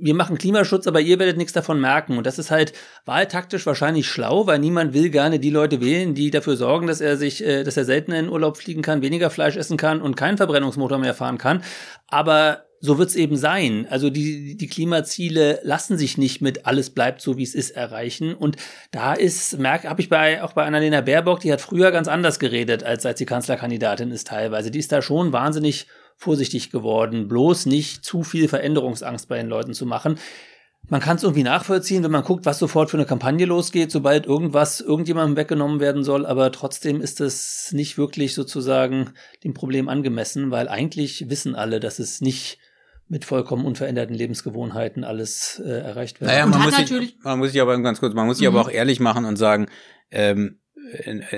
[0.00, 2.18] wir machen Klimaschutz, aber ihr werdet nichts davon merken.
[2.18, 2.72] Und das ist halt
[3.04, 7.16] wahltaktisch wahrscheinlich schlau, weil niemand will gerne die Leute wählen, die dafür sorgen, dass er
[7.16, 10.36] sich, äh, dass er seltener in Urlaub fliegen kann, weniger Fleisch essen kann und keinen
[10.36, 11.62] Verbrennungsmotor mehr fahren kann.
[12.08, 13.86] Aber so wird's eben sein.
[13.90, 18.34] Also die, die Klimaziele lassen sich nicht mit alles bleibt so, wie es ist, erreichen.
[18.34, 18.56] Und
[18.90, 22.38] da ist, merke, habe ich bei, auch bei Annalena Baerbock, die hat früher ganz anders
[22.38, 24.70] geredet, als als sie Kanzlerkandidatin ist teilweise.
[24.70, 25.86] Die ist da schon wahnsinnig
[26.20, 30.18] vorsichtig geworden, bloß nicht zu viel Veränderungsangst bei den Leuten zu machen.
[30.88, 34.26] Man kann es irgendwie nachvollziehen, wenn man guckt, was sofort für eine Kampagne losgeht, sobald
[34.26, 39.10] irgendwas irgendjemandem weggenommen werden soll, aber trotzdem ist es nicht wirklich sozusagen
[39.44, 42.58] dem Problem angemessen, weil eigentlich wissen alle, dass es nicht
[43.08, 46.30] mit vollkommen unveränderten Lebensgewohnheiten alles äh, erreicht wird.
[46.30, 48.54] Naja, man muss, sich, man muss sich aber ganz kurz, man muss sich mhm.
[48.54, 49.68] aber auch ehrlich machen und sagen,
[50.10, 50.60] ähm,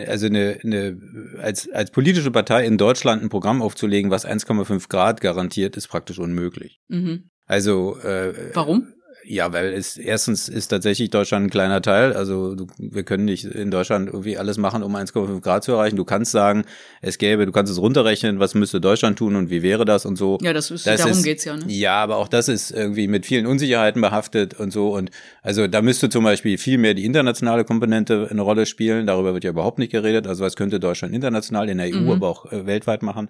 [0.07, 0.99] also eine, eine
[1.41, 6.19] als als politische Partei in Deutschland ein Programm aufzulegen, was 1,5 Grad garantiert, ist praktisch
[6.19, 6.81] unmöglich.
[6.89, 7.31] Mhm.
[7.47, 8.89] Also äh, warum?
[9.25, 12.13] Ja, weil es erstens ist tatsächlich Deutschland ein kleiner Teil.
[12.13, 15.97] Also du, wir können nicht in Deutschland irgendwie alles machen, um 1,5 Grad zu erreichen.
[15.97, 16.65] Du kannst sagen,
[17.01, 20.17] es gäbe, du kannst es runterrechnen, was müsste Deutschland tun und wie wäre das und
[20.17, 20.39] so.
[20.43, 21.57] Ja, das ist, das darum ist, geht's ja.
[21.57, 21.65] Ne?
[21.69, 24.95] Ja, aber auch das ist irgendwie mit vielen Unsicherheiten behaftet und so.
[24.95, 25.11] Und
[25.43, 29.07] also da müsste zum Beispiel viel mehr die internationale Komponente eine Rolle spielen.
[29.07, 30.27] Darüber wird ja überhaupt nicht geredet.
[30.27, 32.11] Also was könnte Deutschland international in der EU, mhm.
[32.11, 33.29] aber auch äh, weltweit machen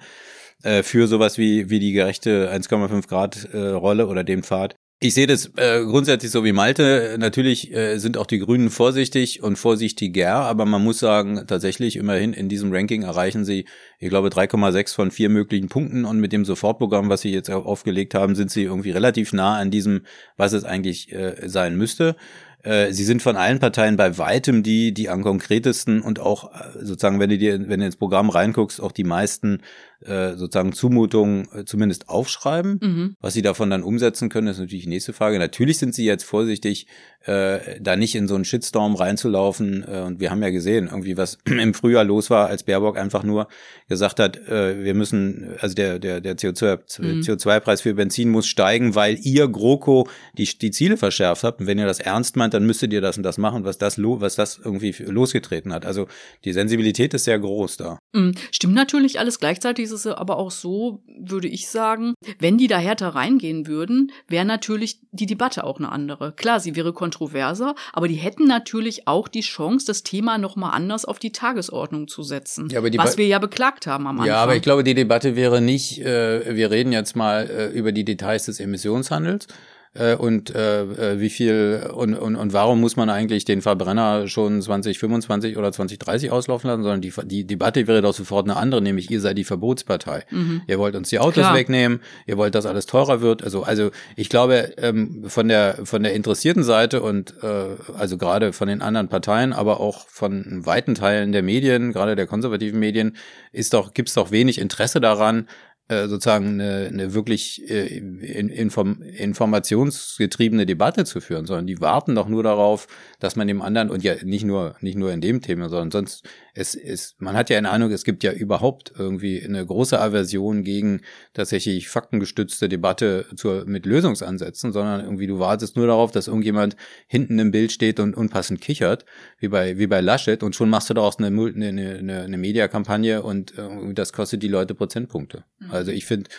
[0.63, 4.77] äh, für sowas wie, wie die gerechte 1,5 Grad äh, Rolle oder dem Pfad.
[5.05, 7.17] Ich sehe das äh, grundsätzlich so wie Malte.
[7.19, 12.33] Natürlich äh, sind auch die Grünen vorsichtig und vorsichtiger, aber man muss sagen, tatsächlich immerhin
[12.33, 13.65] in diesem Ranking erreichen sie,
[13.99, 18.15] ich glaube, 3,6 von vier möglichen Punkten und mit dem Sofortprogramm, was sie jetzt aufgelegt
[18.15, 20.03] haben, sind sie irgendwie relativ nah an diesem,
[20.37, 22.15] was es eigentlich äh, sein müsste.
[22.63, 26.79] Äh, sie sind von allen Parteien bei weitem die, die am konkretesten und auch äh,
[26.85, 29.63] sozusagen, wenn du dir, wenn du ins Programm reinguckst, auch die meisten
[30.07, 32.79] äh, sozusagen Zumutungen äh, zumindest aufschreiben.
[32.83, 33.17] Mhm.
[33.21, 35.39] Was sie davon dann umsetzen können, ist natürlich die nächste Frage.
[35.39, 36.87] Natürlich sind sie jetzt vorsichtig,
[37.25, 39.85] äh, da nicht in so einen Shitstorm reinzulaufen.
[39.87, 43.23] Äh, und wir haben ja gesehen, irgendwie was im Frühjahr los war, als Baerbock einfach
[43.23, 43.49] nur
[43.89, 47.21] gesagt hat, äh, wir müssen, also der, der, der CO2, mhm.
[47.21, 51.61] CO2-Preis für Benzin muss steigen, weil ihr GroKo die, die Ziele verschärft habt.
[51.61, 53.99] Und wenn ihr das ernst meint, dann müsstet ihr das und das machen, was das,
[53.99, 55.87] was das irgendwie losgetreten hat.
[55.87, 56.09] Also
[56.45, 57.99] die Sensibilität ist sehr groß da.
[58.13, 58.35] Mhm.
[58.51, 62.79] Stimmt natürlich alles gleichzeitig ist es aber auch so, würde ich sagen, wenn die da
[62.79, 66.33] härter reingehen würden, wäre natürlich die Debatte auch eine andere.
[66.33, 71.05] Klar, sie wäre kontroverser, aber die hätten natürlich auch die Chance, das Thema nochmal anders
[71.05, 72.69] auf die Tagesordnung zu setzen.
[72.71, 74.27] Ja, was wir ja beklagt haben am Anfang.
[74.27, 77.93] Ja, aber ich glaube, die Debatte wäre nicht, äh, wir reden jetzt mal äh, über
[77.93, 79.47] die Details des Emissionshandels,
[79.95, 84.27] äh, und äh, äh, wie viel und, und, und warum muss man eigentlich den Verbrenner
[84.29, 88.81] schon 2025 oder 2030 auslaufen lassen, sondern die, die Debatte wäre doch sofort eine andere,
[88.81, 90.25] nämlich ihr seid die Verbotspartei.
[90.31, 90.63] Mhm.
[90.67, 91.55] Ihr wollt uns die Autos Klar.
[91.55, 93.45] wegnehmen, ihr wollt, dass alles teurer wird.
[93.45, 98.53] Also, also ich glaube, ähm, von der von der interessierten Seite und äh, also gerade
[98.53, 103.17] von den anderen Parteien, aber auch von weiten Teilen der Medien, gerade der konservativen Medien,
[103.53, 105.49] ist doch, gibt's doch wenig Interesse daran,
[105.93, 112.29] äh, sozusagen eine, eine wirklich äh, inform, informationsgetriebene Debatte zu führen, sondern die warten doch
[112.29, 112.87] nur darauf,
[113.21, 116.27] dass man dem anderen und ja nicht nur nicht nur in dem Thema, sondern sonst
[116.55, 120.65] es ist man hat ja eine Ahnung, es gibt ja überhaupt irgendwie eine große Aversion
[120.65, 121.03] gegen
[121.35, 126.77] tatsächlich faktengestützte Debatte zur, mit Lösungsansätzen, sondern irgendwie du wartest nur darauf, dass irgendjemand
[127.07, 129.05] hinten im Bild steht und unpassend kichert,
[129.39, 133.23] wie bei wie bei Laschet und schon machst du daraus eine eine, eine, eine Mediakampagne
[133.23, 135.45] und äh, das kostet die Leute Prozentpunkte.
[135.59, 135.71] Mhm.
[135.83, 136.31] Also ich finde,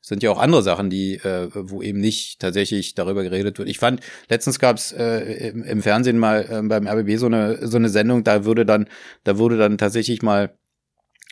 [0.00, 3.68] es sind ja auch andere Sachen, die, äh, wo eben nicht tatsächlich darüber geredet wird.
[3.68, 7.76] Ich fand, letztens gab es äh, im, Fernsehen mal äh, beim RBB so eine so
[7.76, 8.88] eine Sendung, da würde dann,
[9.24, 10.56] da wurde dann tatsächlich mal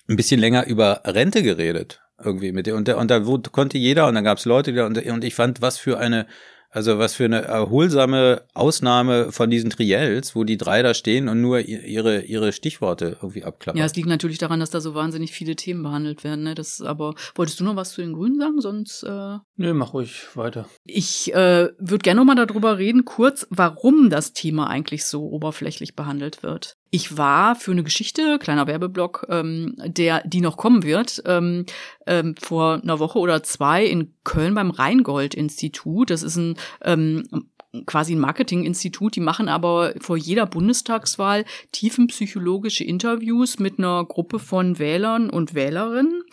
[0.09, 3.78] ein bisschen länger über Rente geredet irgendwie mit der und, der, und da wo, konnte
[3.78, 6.26] jeder und dann gab es Leute, die, und, und ich fand, was für eine
[6.70, 11.40] also was für eine erholsame Ausnahme von diesen Triels, wo die drei da stehen und
[11.40, 13.78] nur ihre, ihre Stichworte irgendwie abklappen.
[13.78, 16.44] Ja, es liegt natürlich daran, dass da so wahnsinnig viele Themen behandelt werden.
[16.44, 16.54] Ne?
[16.54, 18.61] Das, aber wolltest du noch was zu den Grünen sagen?
[18.61, 19.02] Sonst.
[19.02, 20.68] Äh Nö, mach ruhig weiter.
[20.85, 25.96] Ich äh, würde gerne noch mal darüber reden, kurz, warum das Thema eigentlich so oberflächlich
[25.96, 26.76] behandelt wird.
[26.92, 31.64] Ich war für eine Geschichte, kleiner Werbeblock, ähm, der, die noch kommen wird, ähm,
[32.07, 36.11] ähm, vor einer Woche oder zwei in Köln beim Rheingold-Institut.
[36.11, 37.46] Das ist ein ähm,
[37.87, 44.79] quasi ein Marketinginstitut, die machen aber vor jeder Bundestagswahl tiefenpsychologische Interviews mit einer Gruppe von
[44.79, 46.24] Wählern und Wählerinnen.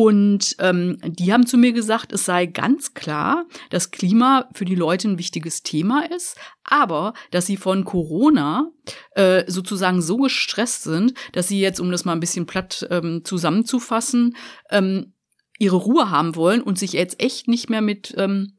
[0.00, 4.76] Und ähm, die haben zu mir gesagt, es sei ganz klar, dass Klima für die
[4.76, 8.70] Leute ein wichtiges Thema ist, aber dass sie von Corona
[9.16, 13.24] äh, sozusagen so gestresst sind, dass sie jetzt, um das mal ein bisschen platt ähm,
[13.24, 14.36] zusammenzufassen,
[14.70, 15.14] ähm,
[15.58, 18.52] ihre Ruhe haben wollen und sich jetzt echt nicht mehr mit ähm,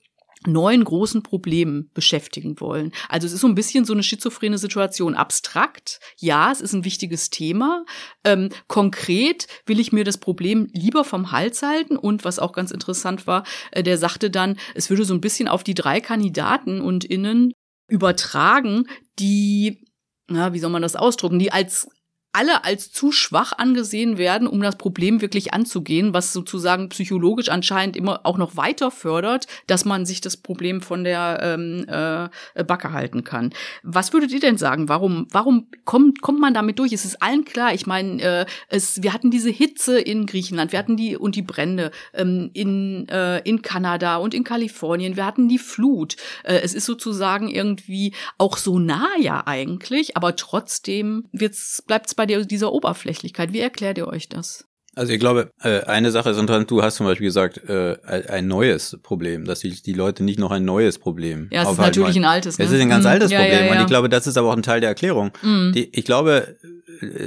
[0.46, 2.92] neuen großen Problemen beschäftigen wollen.
[3.10, 5.16] Also es ist so ein bisschen so eine schizophrene Situation.
[5.16, 7.86] Abstrakt, ja, es ist ein wichtiges Thema.
[8.24, 11.98] Ähm, konkret will ich mir das Problem lieber vom Hals halten.
[11.98, 15.48] Und was auch ganz interessant war, äh, der sagte dann, es würde so ein bisschen
[15.48, 17.54] auf die drei Kandidaten und Innen
[17.90, 18.86] übertragen,
[19.18, 19.86] die
[20.30, 21.90] na, wie soll man das ausdrucken, die als
[22.32, 27.98] alle als zu schwach angesehen werden, um das Problem wirklich anzugehen, was sozusagen psychologisch anscheinend
[27.98, 32.94] immer auch noch weiter fördert, dass man sich das Problem von der ähm, äh, Backe
[32.94, 33.52] halten kann.
[33.82, 34.90] Was würdet ihr denn sagen?
[34.90, 36.94] Warum, warum kommt, kommt man damit durch?
[36.94, 37.74] Es ist allen klar.
[37.74, 41.42] Ich meine, äh, es, wir hatten diese Hitze in Griechenland, wir hatten die und die
[41.42, 46.16] Brände ähm, in, äh, in Kanada und in Kalifornien, wir hatten die Flut.
[46.44, 52.26] Äh, es ist sozusagen irgendwie auch so nah ja eigentlich, aber trotzdem wird's, bleibt's bei
[52.26, 53.54] dieser Oberflächlichkeit.
[53.54, 54.66] Wie erklärt ihr euch das?
[54.94, 57.96] Also ich glaube, äh, eine Sache ist interessant, du hast zum Beispiel gesagt, äh,
[58.28, 61.78] ein neues Problem, dass die, die Leute nicht noch ein neues Problem Ja, es ist
[61.78, 62.58] natürlich ein altes.
[62.58, 62.66] Ne?
[62.66, 63.12] Es ist ein ganz mhm.
[63.12, 63.72] altes ja, Problem ja, ja.
[63.72, 65.32] und ich glaube, das ist aber auch ein Teil der Erklärung.
[65.42, 65.72] Mhm.
[65.74, 66.58] Die, ich glaube,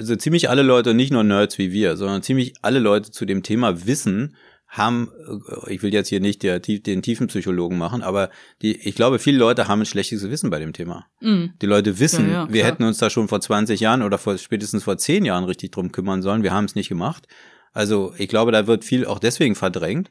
[0.00, 3.42] so ziemlich alle Leute, nicht nur Nerds wie wir, sondern ziemlich alle Leute zu dem
[3.42, 4.36] Thema wissen,
[4.72, 8.30] haben, äh, ich will jetzt hier nicht der, den tiefen Psychologen machen, aber
[8.62, 11.06] die, ich glaube, viele Leute haben ein schlechtes Gewissen bei dem Thema.
[11.20, 11.46] Mm.
[11.60, 14.36] Die Leute wissen, ja, ja, wir hätten uns da schon vor 20 Jahren oder vor,
[14.38, 16.42] spätestens vor 10 Jahren richtig drum kümmern sollen.
[16.42, 17.28] Wir haben es nicht gemacht.
[17.72, 20.10] Also ich glaube, da wird viel auch deswegen verdrängt.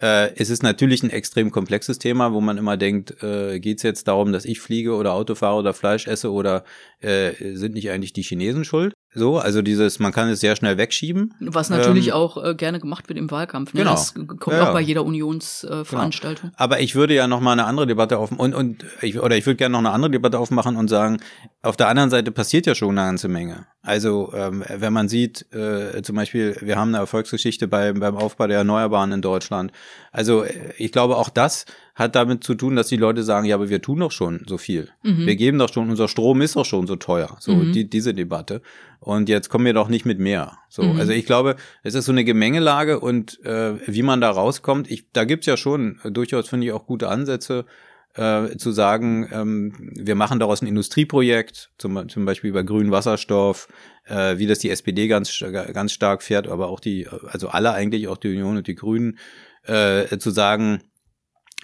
[0.00, 3.82] Äh, es ist natürlich ein extrem komplexes Thema, wo man immer denkt, äh, geht es
[3.82, 6.64] jetzt darum, dass ich fliege oder Auto fahre oder Fleisch esse oder
[7.00, 8.92] äh, sind nicht eigentlich die Chinesen schuld?
[9.14, 11.34] So, also dieses, man kann es sehr schnell wegschieben.
[11.40, 13.74] Was natürlich ähm, auch äh, gerne gemacht wird im Wahlkampf.
[13.74, 13.80] Ne?
[13.80, 13.92] Genau.
[13.92, 16.48] Das kommt ja, auch bei jeder Unionsveranstaltung.
[16.48, 16.62] Äh, genau.
[16.64, 19.44] Aber ich würde ja noch mal eine andere Debatte auf und und ich, oder ich
[19.44, 21.20] würde gerne noch eine andere Debatte aufmachen und sagen,
[21.60, 23.66] auf der anderen Seite passiert ja schon eine ganze Menge.
[23.82, 28.46] Also ähm, wenn man sieht, äh, zum Beispiel, wir haben eine Erfolgsgeschichte beim beim Aufbau
[28.46, 29.72] der Erneuerbaren in Deutschland.
[30.10, 30.44] Also
[30.78, 33.82] ich glaube, auch das hat damit zu tun, dass die Leute sagen, ja, aber wir
[33.82, 34.88] tun doch schon so viel.
[35.02, 35.26] Mhm.
[35.26, 37.36] Wir geben doch schon, unser Strom ist doch schon so teuer.
[37.40, 37.72] So, mhm.
[37.72, 38.62] die, diese Debatte.
[39.00, 40.58] Und jetzt kommen wir doch nicht mit mehr.
[40.68, 40.98] So, mhm.
[40.98, 45.10] also ich glaube, es ist so eine Gemengelage und äh, wie man da rauskommt, ich,
[45.12, 47.66] da gibt's ja schon äh, durchaus, finde ich, auch gute Ansätze.
[48.14, 53.68] Äh, zu sagen, ähm, wir machen daraus ein Industrieprojekt, zum, zum Beispiel über grünen Wasserstoff,
[54.04, 58.08] äh, wie das die SPD ganz, ganz stark fährt, aber auch die, also alle eigentlich,
[58.08, 59.16] auch die Union und die Grünen,
[59.64, 60.82] äh, zu sagen,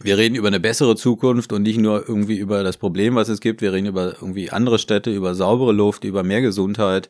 [0.00, 3.40] wir reden über eine bessere Zukunft und nicht nur irgendwie über das Problem, was es
[3.40, 3.60] gibt.
[3.60, 7.08] Wir reden über irgendwie andere Städte, über saubere Luft, über mehr Gesundheit,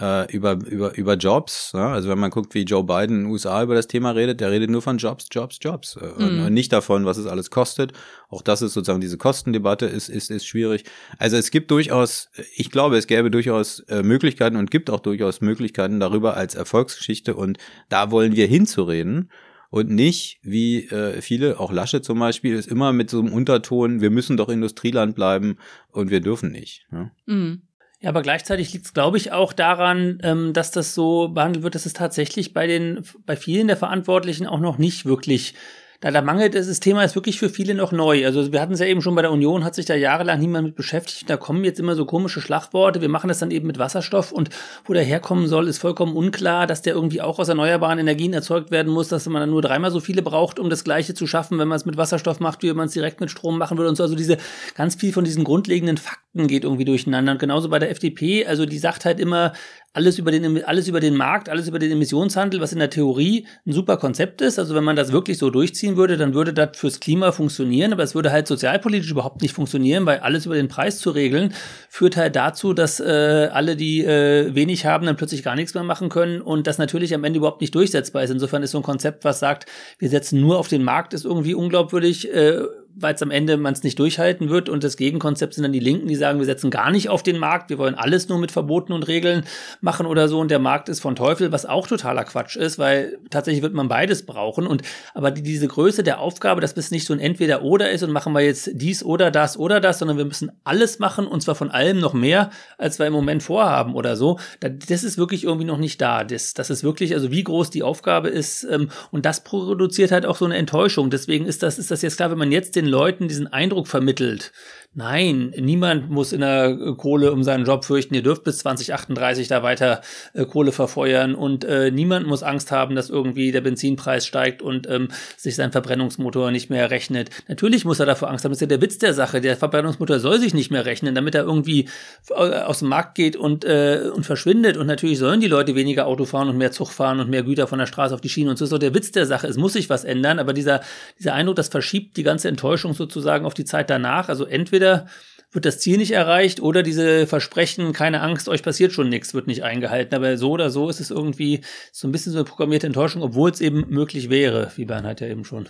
[0.00, 1.72] äh, über, über, über Jobs.
[1.74, 1.92] Ja?
[1.92, 4.50] Also wenn man guckt, wie Joe Biden in den USA über das Thema redet, der
[4.50, 5.96] redet nur von Jobs, Jobs, Jobs.
[5.96, 6.46] Äh, mhm.
[6.46, 7.92] Und nicht davon, was es alles kostet.
[8.30, 10.84] Auch das ist sozusagen diese Kostendebatte ist, ist, ist schwierig.
[11.18, 15.42] Also es gibt durchaus, ich glaube, es gäbe durchaus äh, Möglichkeiten und gibt auch durchaus
[15.42, 17.58] Möglichkeiten darüber als Erfolgsgeschichte und
[17.90, 19.28] da wollen wir hinzureden
[19.72, 24.02] und nicht, wie äh, viele, auch Lasche zum Beispiel, ist immer mit so einem Unterton,
[24.02, 25.56] wir müssen doch Industrieland bleiben
[25.90, 26.86] und wir dürfen nicht.
[26.92, 27.10] Ja?
[27.24, 27.62] Mhm.
[27.98, 31.74] Ja, aber gleichzeitig liegt es, glaube ich, auch daran, ähm, dass das so behandelt wird,
[31.74, 35.54] dass es tatsächlich bei den, bei vielen der Verantwortlichen auch noch nicht wirklich
[36.02, 38.26] da, da mangelt es, das Thema ist wirklich für viele noch neu.
[38.26, 40.66] Also wir hatten es ja eben schon bei der Union, hat sich da jahrelang niemand
[40.66, 41.30] mit beschäftigt.
[41.30, 43.00] Da kommen jetzt immer so komische Schlagworte.
[43.00, 44.50] Wir machen das dann eben mit Wasserstoff und
[44.84, 48.72] wo der herkommen soll, ist vollkommen unklar, dass der irgendwie auch aus erneuerbaren Energien erzeugt
[48.72, 51.60] werden muss, dass man dann nur dreimal so viele braucht, um das Gleiche zu schaffen,
[51.60, 53.88] wenn man es mit Wasserstoff macht, wie wenn man es direkt mit Strom machen würde
[53.88, 54.02] und so.
[54.02, 54.38] Also diese
[54.74, 57.30] ganz viel von diesen grundlegenden Fakten geht irgendwie durcheinander.
[57.30, 59.52] Und genauso bei der FDP, also die sagt halt immer,
[59.94, 63.46] alles über den, alles über den Markt, alles über den Emissionshandel, was in der Theorie
[63.66, 64.58] ein super Konzept ist.
[64.58, 68.02] Also wenn man das wirklich so durchziehen würde, dann würde das fürs Klima funktionieren, aber
[68.02, 71.52] es würde halt sozialpolitisch überhaupt nicht funktionieren, weil alles über den Preis zu regeln,
[71.90, 75.84] führt halt dazu, dass äh, alle, die äh, wenig haben, dann plötzlich gar nichts mehr
[75.84, 78.30] machen können und das natürlich am Ende überhaupt nicht durchsetzbar ist.
[78.30, 79.66] Insofern ist so ein Konzept, was sagt,
[79.98, 82.32] wir setzen nur auf den Markt, ist irgendwie unglaubwürdig.
[82.32, 82.62] Äh,
[82.94, 84.68] weil es am Ende man es nicht durchhalten wird.
[84.68, 87.38] Und das Gegenkonzept sind dann die Linken, die sagen, wir setzen gar nicht auf den
[87.38, 89.44] Markt, wir wollen alles nur mit Verboten und Regeln
[89.80, 90.40] machen oder so.
[90.40, 93.88] Und der Markt ist von Teufel, was auch totaler Quatsch ist, weil tatsächlich wird man
[93.88, 94.66] beides brauchen.
[94.66, 94.82] Und
[95.14, 98.32] aber die, diese Größe der Aufgabe, dass es nicht so ein Entweder-Oder ist und machen
[98.32, 101.70] wir jetzt dies oder das oder das, sondern wir müssen alles machen und zwar von
[101.70, 104.38] allem noch mehr, als wir im Moment vorhaben oder so.
[104.60, 106.24] Das ist wirklich irgendwie noch nicht da.
[106.24, 110.26] Das, das ist wirklich, also wie groß die Aufgabe ist, ähm, und das produziert halt
[110.26, 111.10] auch so eine Enttäuschung.
[111.10, 113.86] Deswegen ist das, ist das jetzt klar, wenn man jetzt den den Leuten diesen Eindruck
[113.86, 114.52] vermittelt,
[114.94, 118.14] Nein, niemand muss in der Kohle um seinen Job fürchten.
[118.14, 120.02] Ihr dürft bis 2038 da weiter
[120.34, 124.86] äh, Kohle verfeuern und äh, niemand muss Angst haben, dass irgendwie der Benzinpreis steigt und
[124.90, 127.30] ähm, sich sein Verbrennungsmotor nicht mehr rechnet.
[127.48, 128.52] Natürlich muss er davor Angst haben.
[128.52, 129.40] Das ist ja der Witz der Sache.
[129.40, 131.88] Der Verbrennungsmotor soll sich nicht mehr rechnen, damit er irgendwie
[132.28, 134.76] äh, aus dem Markt geht und, äh, und verschwindet.
[134.76, 137.66] Und natürlich sollen die Leute weniger Auto fahren und mehr Zug fahren und mehr Güter
[137.66, 138.50] von der Straße auf die Schiene.
[138.50, 139.46] Und so ist doch der Witz der Sache.
[139.46, 140.82] Es muss sich was ändern, aber dieser,
[141.18, 144.28] dieser Eindruck, das verschiebt die ganze Enttäuschung sozusagen auf die Zeit danach.
[144.28, 145.06] Also entweder entweder
[145.52, 149.46] wird das Ziel nicht erreicht oder diese Versprechen, keine Angst, euch passiert schon nichts, wird
[149.46, 150.14] nicht eingehalten.
[150.14, 151.60] Aber so oder so ist es irgendwie
[151.92, 155.26] so ein bisschen so eine programmierte Enttäuschung, obwohl es eben möglich wäre, wie Bernhard ja
[155.26, 155.68] eben schon.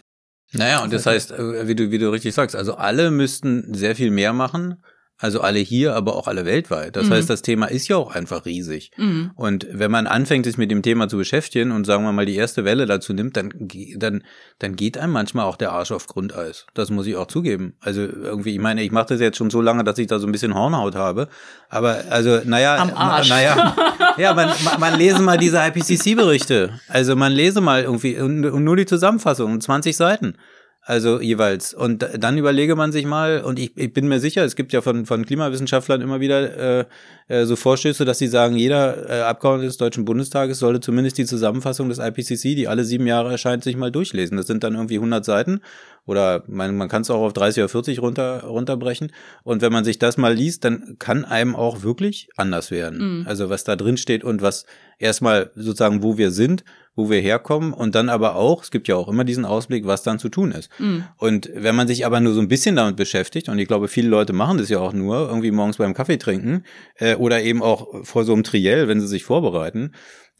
[0.52, 3.96] Naja, und das heißt, äh, wie du, wie du richtig sagst, also alle müssten sehr
[3.96, 4.84] viel mehr machen
[5.22, 6.96] also alle hier, aber auch alle weltweit.
[6.96, 7.12] Das mhm.
[7.12, 8.90] heißt, das Thema ist ja auch einfach riesig.
[8.96, 9.30] Mhm.
[9.36, 12.34] Und wenn man anfängt, sich mit dem Thema zu beschäftigen und sagen wir mal die
[12.34, 13.52] erste Welle dazu nimmt, dann,
[13.96, 14.24] dann,
[14.58, 16.66] dann geht einem manchmal auch der Arsch auf Grundeis.
[16.74, 17.74] Das muss ich auch zugeben.
[17.80, 20.26] Also irgendwie, ich meine, ich mache das jetzt schon so lange, dass ich da so
[20.26, 21.28] ein bisschen Hornhaut habe.
[21.68, 23.28] Aber also, naja, Am Arsch.
[23.28, 23.76] naja,
[24.18, 26.80] ja, man, man lese mal diese IPCC-Berichte.
[26.88, 30.34] Also man lese mal irgendwie und, und nur die Zusammenfassung, 20 Seiten.
[30.84, 31.74] Also jeweils.
[31.74, 34.80] Und dann überlege man sich mal, und ich, ich bin mir sicher, es gibt ja
[34.80, 36.84] von, von Klimawissenschaftlern immer wieder äh,
[37.28, 41.24] äh, so Vorstöße, dass sie sagen, jeder äh, Abgeordnete des Deutschen Bundestages sollte zumindest die
[41.24, 44.36] Zusammenfassung des IPCC, die alle sieben Jahre erscheint, sich mal durchlesen.
[44.36, 45.60] Das sind dann irgendwie 100 Seiten
[46.04, 49.12] oder man, man kann es auch auf 30 oder 40 runter, runterbrechen.
[49.44, 53.20] Und wenn man sich das mal liest, dann kann einem auch wirklich anders werden.
[53.20, 53.26] Mhm.
[53.28, 54.66] Also was da drin steht und was
[54.98, 56.64] erstmal sozusagen, wo wir sind
[56.94, 60.02] wo wir herkommen und dann aber auch, es gibt ja auch immer diesen Ausblick, was
[60.02, 60.68] dann zu tun ist.
[60.78, 61.04] Mhm.
[61.16, 64.08] Und wenn man sich aber nur so ein bisschen damit beschäftigt, und ich glaube, viele
[64.08, 66.64] Leute machen das ja auch nur, irgendwie morgens beim Kaffee trinken
[66.96, 69.92] äh, oder eben auch vor so einem Triell, wenn sie sich vorbereiten,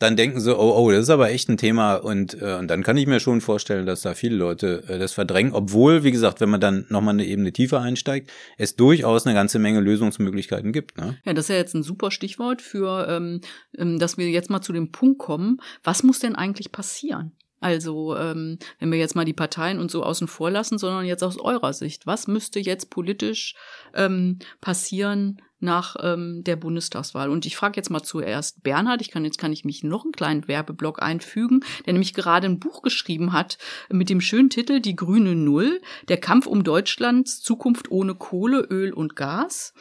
[0.02, 2.82] dann denken sie, oh, oh, das ist aber echt ein Thema und, äh, und dann
[2.82, 6.40] kann ich mir schon vorstellen, dass da viele Leute äh, das verdrängen, obwohl, wie gesagt,
[6.40, 10.98] wenn man dann nochmal eine Ebene tiefer einsteigt, es durchaus eine ganze Menge Lösungsmöglichkeiten gibt.
[10.98, 11.18] Ne?
[11.24, 13.40] Ja, das ist ja jetzt ein super Stichwort für, ähm,
[13.78, 17.32] ähm dass wir jetzt mal zu dem Punkt kommen, was muss denn eigentlich passieren?
[17.62, 21.22] Also, ähm, wenn wir jetzt mal die Parteien und so außen vor lassen, sondern jetzt
[21.22, 23.54] aus eurer Sicht, was müsste jetzt politisch
[23.94, 27.30] ähm, passieren, nach ähm, der Bundestagswahl.
[27.30, 30.12] Und ich frage jetzt mal zuerst Bernhard, ich kann jetzt kann ich mich noch einen
[30.12, 33.58] kleinen Werbeblock einfügen, der nämlich gerade ein Buch geschrieben hat
[33.90, 38.92] mit dem schönen Titel Die grüne Null, der Kampf um Deutschlands Zukunft ohne Kohle, Öl
[38.92, 39.74] und Gas.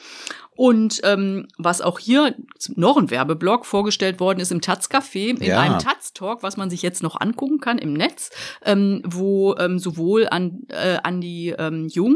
[0.61, 2.35] Und ähm, was auch hier
[2.75, 5.59] noch ein Werbeblock vorgestellt worden ist im Taz Café, in ja.
[5.59, 8.29] einem Taz Talk, was man sich jetzt noch angucken kann im Netz,
[8.63, 12.15] ähm, wo ähm, sowohl an, äh, Andi ähm, Jung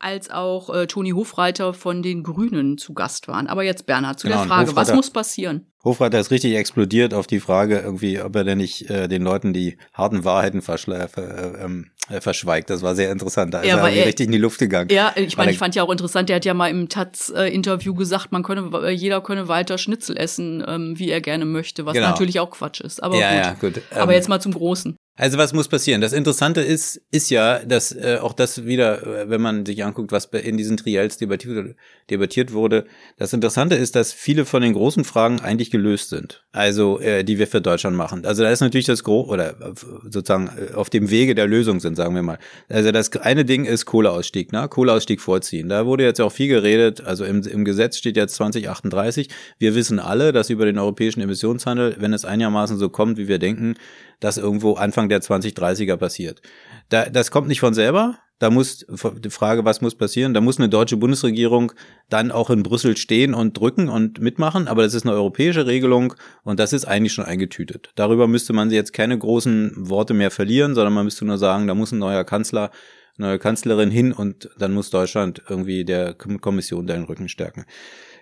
[0.00, 3.46] als auch äh, Toni Hofreiter von den Grünen zu Gast waren.
[3.46, 5.72] Aber jetzt Bernhard zu genau, der Frage, was muss passieren?
[5.84, 9.52] Hofreiter ist richtig explodiert auf die Frage irgendwie, ob er denn nicht äh, den Leuten
[9.52, 12.70] die harten Wahrheiten verschle äh, ähm, äh, verschweigt.
[12.70, 13.52] Das war sehr interessant.
[13.52, 14.88] Da ja, ist er, er richtig in die Luft gegangen.
[14.90, 18.32] Ja, ich meine, ich fand ja auch interessant, der hat ja mal im Taz-Interview gesagt,
[18.32, 22.08] man könne, jeder könne weiter Schnitzel essen, ähm, wie er gerne möchte, was genau.
[22.08, 23.02] natürlich auch Quatsch ist.
[23.02, 23.62] Aber ja, gut.
[23.62, 23.82] Ja, gut.
[23.90, 24.96] Aber ähm, jetzt mal zum Großen.
[25.16, 26.00] Also was muss passieren?
[26.00, 30.10] Das Interessante ist, ist ja, dass äh, auch das wieder, äh, wenn man sich anguckt,
[30.10, 31.76] was in diesen Trials debattiert,
[32.10, 32.84] debattiert wurde,
[33.16, 36.44] das Interessante ist, dass viele von den großen Fragen eigentlich gelöst sind.
[36.50, 38.26] Also äh, die wir für Deutschland machen.
[38.26, 39.54] Also da ist natürlich das Gro oder
[40.02, 42.38] sozusagen äh, auf dem Wege der Lösung sind, sagen wir mal.
[42.68, 44.66] Also das eine Ding ist Kohleausstieg, ne?
[44.68, 45.68] Kohleausstieg vorziehen.
[45.68, 47.02] Da wurde jetzt auch viel geredet.
[47.02, 49.28] Also im, im Gesetz steht jetzt 2038.
[49.58, 53.38] Wir wissen alle, dass über den europäischen Emissionshandel, wenn es einigermaßen so kommt, wie wir
[53.38, 53.76] denken,
[54.24, 56.40] das irgendwo Anfang der 2030er passiert.
[56.88, 58.18] Da, das kommt nicht von selber.
[58.38, 58.84] Da muss
[59.18, 60.32] die Frage, was muss passieren?
[60.32, 61.72] Da muss eine deutsche Bundesregierung
[62.08, 64.66] dann auch in Brüssel stehen und drücken und mitmachen.
[64.66, 67.90] Aber das ist eine europäische Regelung und das ist eigentlich schon eingetütet.
[67.96, 71.74] Darüber müsste man jetzt keine großen Worte mehr verlieren, sondern man müsste nur sagen, da
[71.74, 72.70] muss ein neuer Kanzler,
[73.18, 77.66] neue Kanzlerin hin und dann muss Deutschland irgendwie der Kommission den Rücken stärken.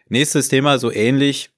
[0.08, 1.50] Nächstes Thema, so ähnlich,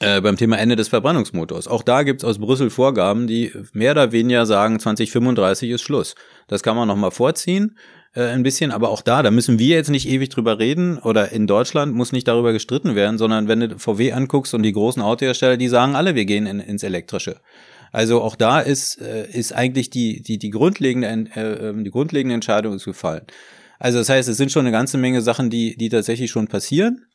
[0.00, 1.68] äh, beim Thema Ende des Verbrennungsmotors.
[1.68, 6.14] Auch da gibt's aus Brüssel Vorgaben, die mehr oder weniger sagen, 2035 ist Schluss.
[6.48, 7.78] Das kann man nochmal vorziehen,
[8.14, 11.32] äh, ein bisschen, aber auch da, da müssen wir jetzt nicht ewig drüber reden oder
[11.32, 15.02] in Deutschland muss nicht darüber gestritten werden, sondern wenn du VW anguckst und die großen
[15.02, 17.40] Autohersteller, die sagen alle, wir gehen in, ins Elektrische.
[17.92, 22.34] Also auch da ist, äh, ist eigentlich die, die, die, grundlegende, äh, ähm, die grundlegende
[22.34, 23.22] Entscheidung ist gefallen.
[23.78, 27.06] Also das heißt, es sind schon eine ganze Menge Sachen, die, die tatsächlich schon passieren.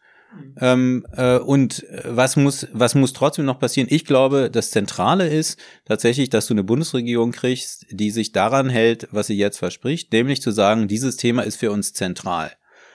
[0.60, 3.88] Ähm, äh, und was muss, was muss trotzdem noch passieren?
[3.89, 9.08] Ich glaube, das Zentrale ist tatsächlich, dass du eine Bundesregierung kriegst, die sich daran hält,
[9.12, 12.52] was sie jetzt verspricht, nämlich zu sagen, dieses Thema ist für uns zentral.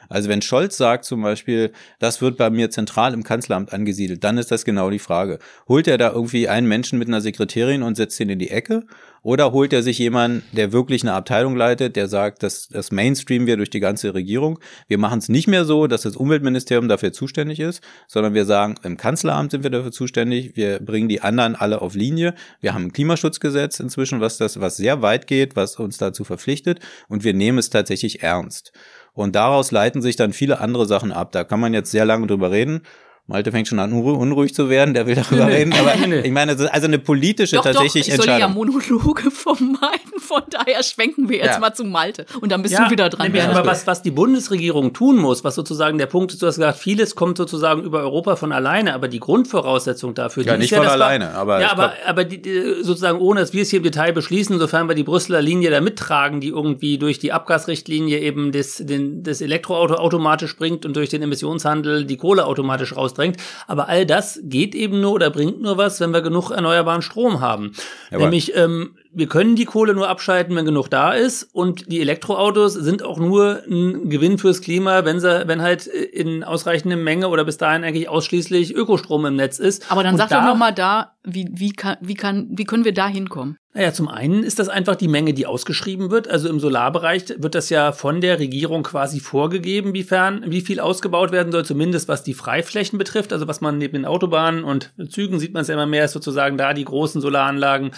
[0.09, 4.39] Also wenn Scholz sagt zum Beispiel, das wird bei mir zentral im Kanzleramt angesiedelt, dann
[4.39, 5.39] ist das genau die Frage.
[5.69, 8.85] Holt er da irgendwie einen Menschen mit einer Sekretärin und setzt ihn in die Ecke?
[9.27, 13.49] Oder holt er sich jemanden, der wirklich eine Abteilung leitet, der sagt, dass das Mainstream
[13.49, 14.61] wir durch die ganze Regierung.
[14.87, 18.77] Wir machen es nicht mehr so, dass das Umweltministerium dafür zuständig ist, sondern wir sagen,
[18.85, 20.57] im Kanzleramt sind wir dafür zuständig.
[20.57, 22.35] Wir bringen die anderen alle auf Linie.
[22.61, 26.79] Wir haben ein Klimaschutzgesetz inzwischen, was das, was sehr weit geht, was uns dazu verpflichtet.
[27.09, 28.73] Und wir nehmen es tatsächlich ernst.
[29.17, 31.33] Und daraus leiten sich dann viele andere Sachen ab.
[31.33, 32.83] Da kann man jetzt sehr lange drüber reden.
[33.29, 35.73] Malte fängt schon an, unruhig zu werden, der will darüber reden.
[35.73, 40.43] Aber ich meine, also eine politische doch, tatsächlich doch, ich soll ja Monologe vermeiden, von
[40.49, 41.59] daher schwenken wir jetzt ja.
[41.59, 42.25] mal zu Malte.
[42.41, 43.35] Und dann bist ja, du wieder dran.
[43.35, 46.55] Ja, aber was, was die Bundesregierung tun muss, was sozusagen der Punkt ist, du hast
[46.55, 50.71] gesagt, vieles kommt sozusagen über Europa von alleine, aber die Grundvoraussetzung dafür, ja, die nicht
[50.71, 51.61] ist von ja, alleine, aber.
[51.61, 52.41] Ja, aber, aber die,
[52.83, 55.81] sozusagen ohne, dass wir es hier im Detail beschließen, sofern wir die Brüsseler Linie da
[55.81, 61.09] mittragen, die irgendwie durch die Abgasrichtlinie eben das, den, das Elektroauto automatisch bringt und durch
[61.09, 63.37] den Emissionshandel die Kohle automatisch rausdrängt.
[63.67, 67.41] Aber all das geht eben nur oder bringt nur was, wenn wir genug erneuerbaren Strom
[67.41, 67.73] haben.
[68.11, 71.45] Aber Nämlich, ähm, wir können die Kohle nur abschalten, wenn genug da ist.
[71.55, 76.45] Und die Elektroautos sind auch nur ein Gewinn fürs Klima, wenn sie, wenn halt in
[76.45, 79.91] ausreichender Menge oder bis dahin eigentlich ausschließlich Ökostrom im Netz ist.
[79.91, 82.65] Aber dann Und sag da, doch noch mal da, wie, wie, kann, wie, kann, wie
[82.65, 83.57] können wir da hinkommen?
[83.73, 86.29] Naja, zum einen ist das einfach die Menge, die ausgeschrieben wird.
[86.29, 91.33] Also im Solarbereich wird das ja von der Regierung quasi vorgegeben, wiefern, wie viel ausgebaut
[91.33, 93.33] werden soll, zumindest was die Freiflächen betrifft.
[93.33, 96.13] Also was man neben den Autobahnen und Zügen sieht man es ja immer mehr, ist
[96.13, 97.93] sozusagen da die großen Solaranlagen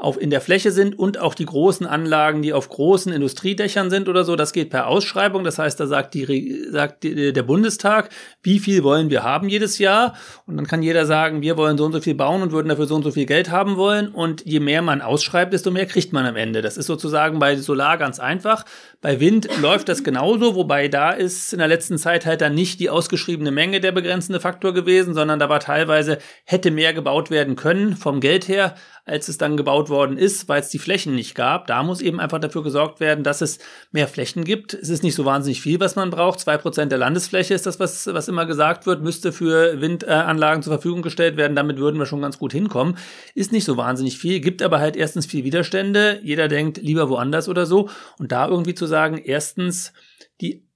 [0.00, 4.08] auf in der Fläche sind und auch die großen Anlagen, die auf großen Industriedächern sind
[4.08, 5.44] oder so, das geht per Ausschreibung.
[5.44, 8.08] Das heißt, da sagt, die, sagt der Bundestag,
[8.42, 10.14] wie viel wollen wir haben jedes Jahr?
[10.46, 12.86] Und dann kann jeder sagen, wir wollen so und so viel bauen und würden dafür
[12.86, 14.08] so und so viel Geld haben wollen.
[14.08, 16.62] Und je mehr man ausschreibt, desto mehr kriegt man am Ende.
[16.62, 18.64] Das ist sozusagen bei Solar ganz einfach.
[19.02, 22.80] Bei Wind läuft das genauso, wobei da ist in der letzten Zeit halt dann nicht
[22.80, 27.56] die ausgeschriebene Menge der begrenzende Faktor gewesen, sondern da war teilweise hätte mehr gebaut werden
[27.56, 31.34] können vom Geld her, als es dann gebaut worden ist, weil es die Flächen nicht
[31.34, 31.66] gab.
[31.66, 33.58] Da muss eben einfach dafür gesorgt werden, dass es
[33.92, 34.74] mehr Flächen gibt.
[34.74, 36.40] Es ist nicht so wahnsinnig viel, was man braucht.
[36.40, 40.72] Zwei Prozent der Landesfläche ist das, was, was immer gesagt wird, müsste für Windanlagen zur
[40.72, 41.56] Verfügung gestellt werden.
[41.56, 42.96] Damit würden wir schon ganz gut hinkommen.
[43.34, 46.20] Ist nicht so wahnsinnig viel, gibt aber halt erstens viel Widerstände.
[46.22, 47.88] Jeder denkt lieber woanders oder so.
[48.18, 49.92] Und da irgendwie zu sagen, erstens,
[50.40, 50.69] die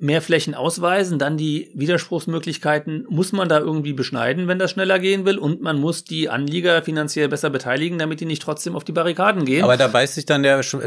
[0.00, 5.26] mehr Flächen ausweisen, dann die Widerspruchsmöglichkeiten muss man da irgendwie beschneiden, wenn das schneller gehen
[5.26, 8.92] will und man muss die Anlieger finanziell besser beteiligen, damit die nicht trotzdem auf die
[8.92, 9.62] Barrikaden gehen.
[9.62, 10.78] Aber da beißt sich dann der, also,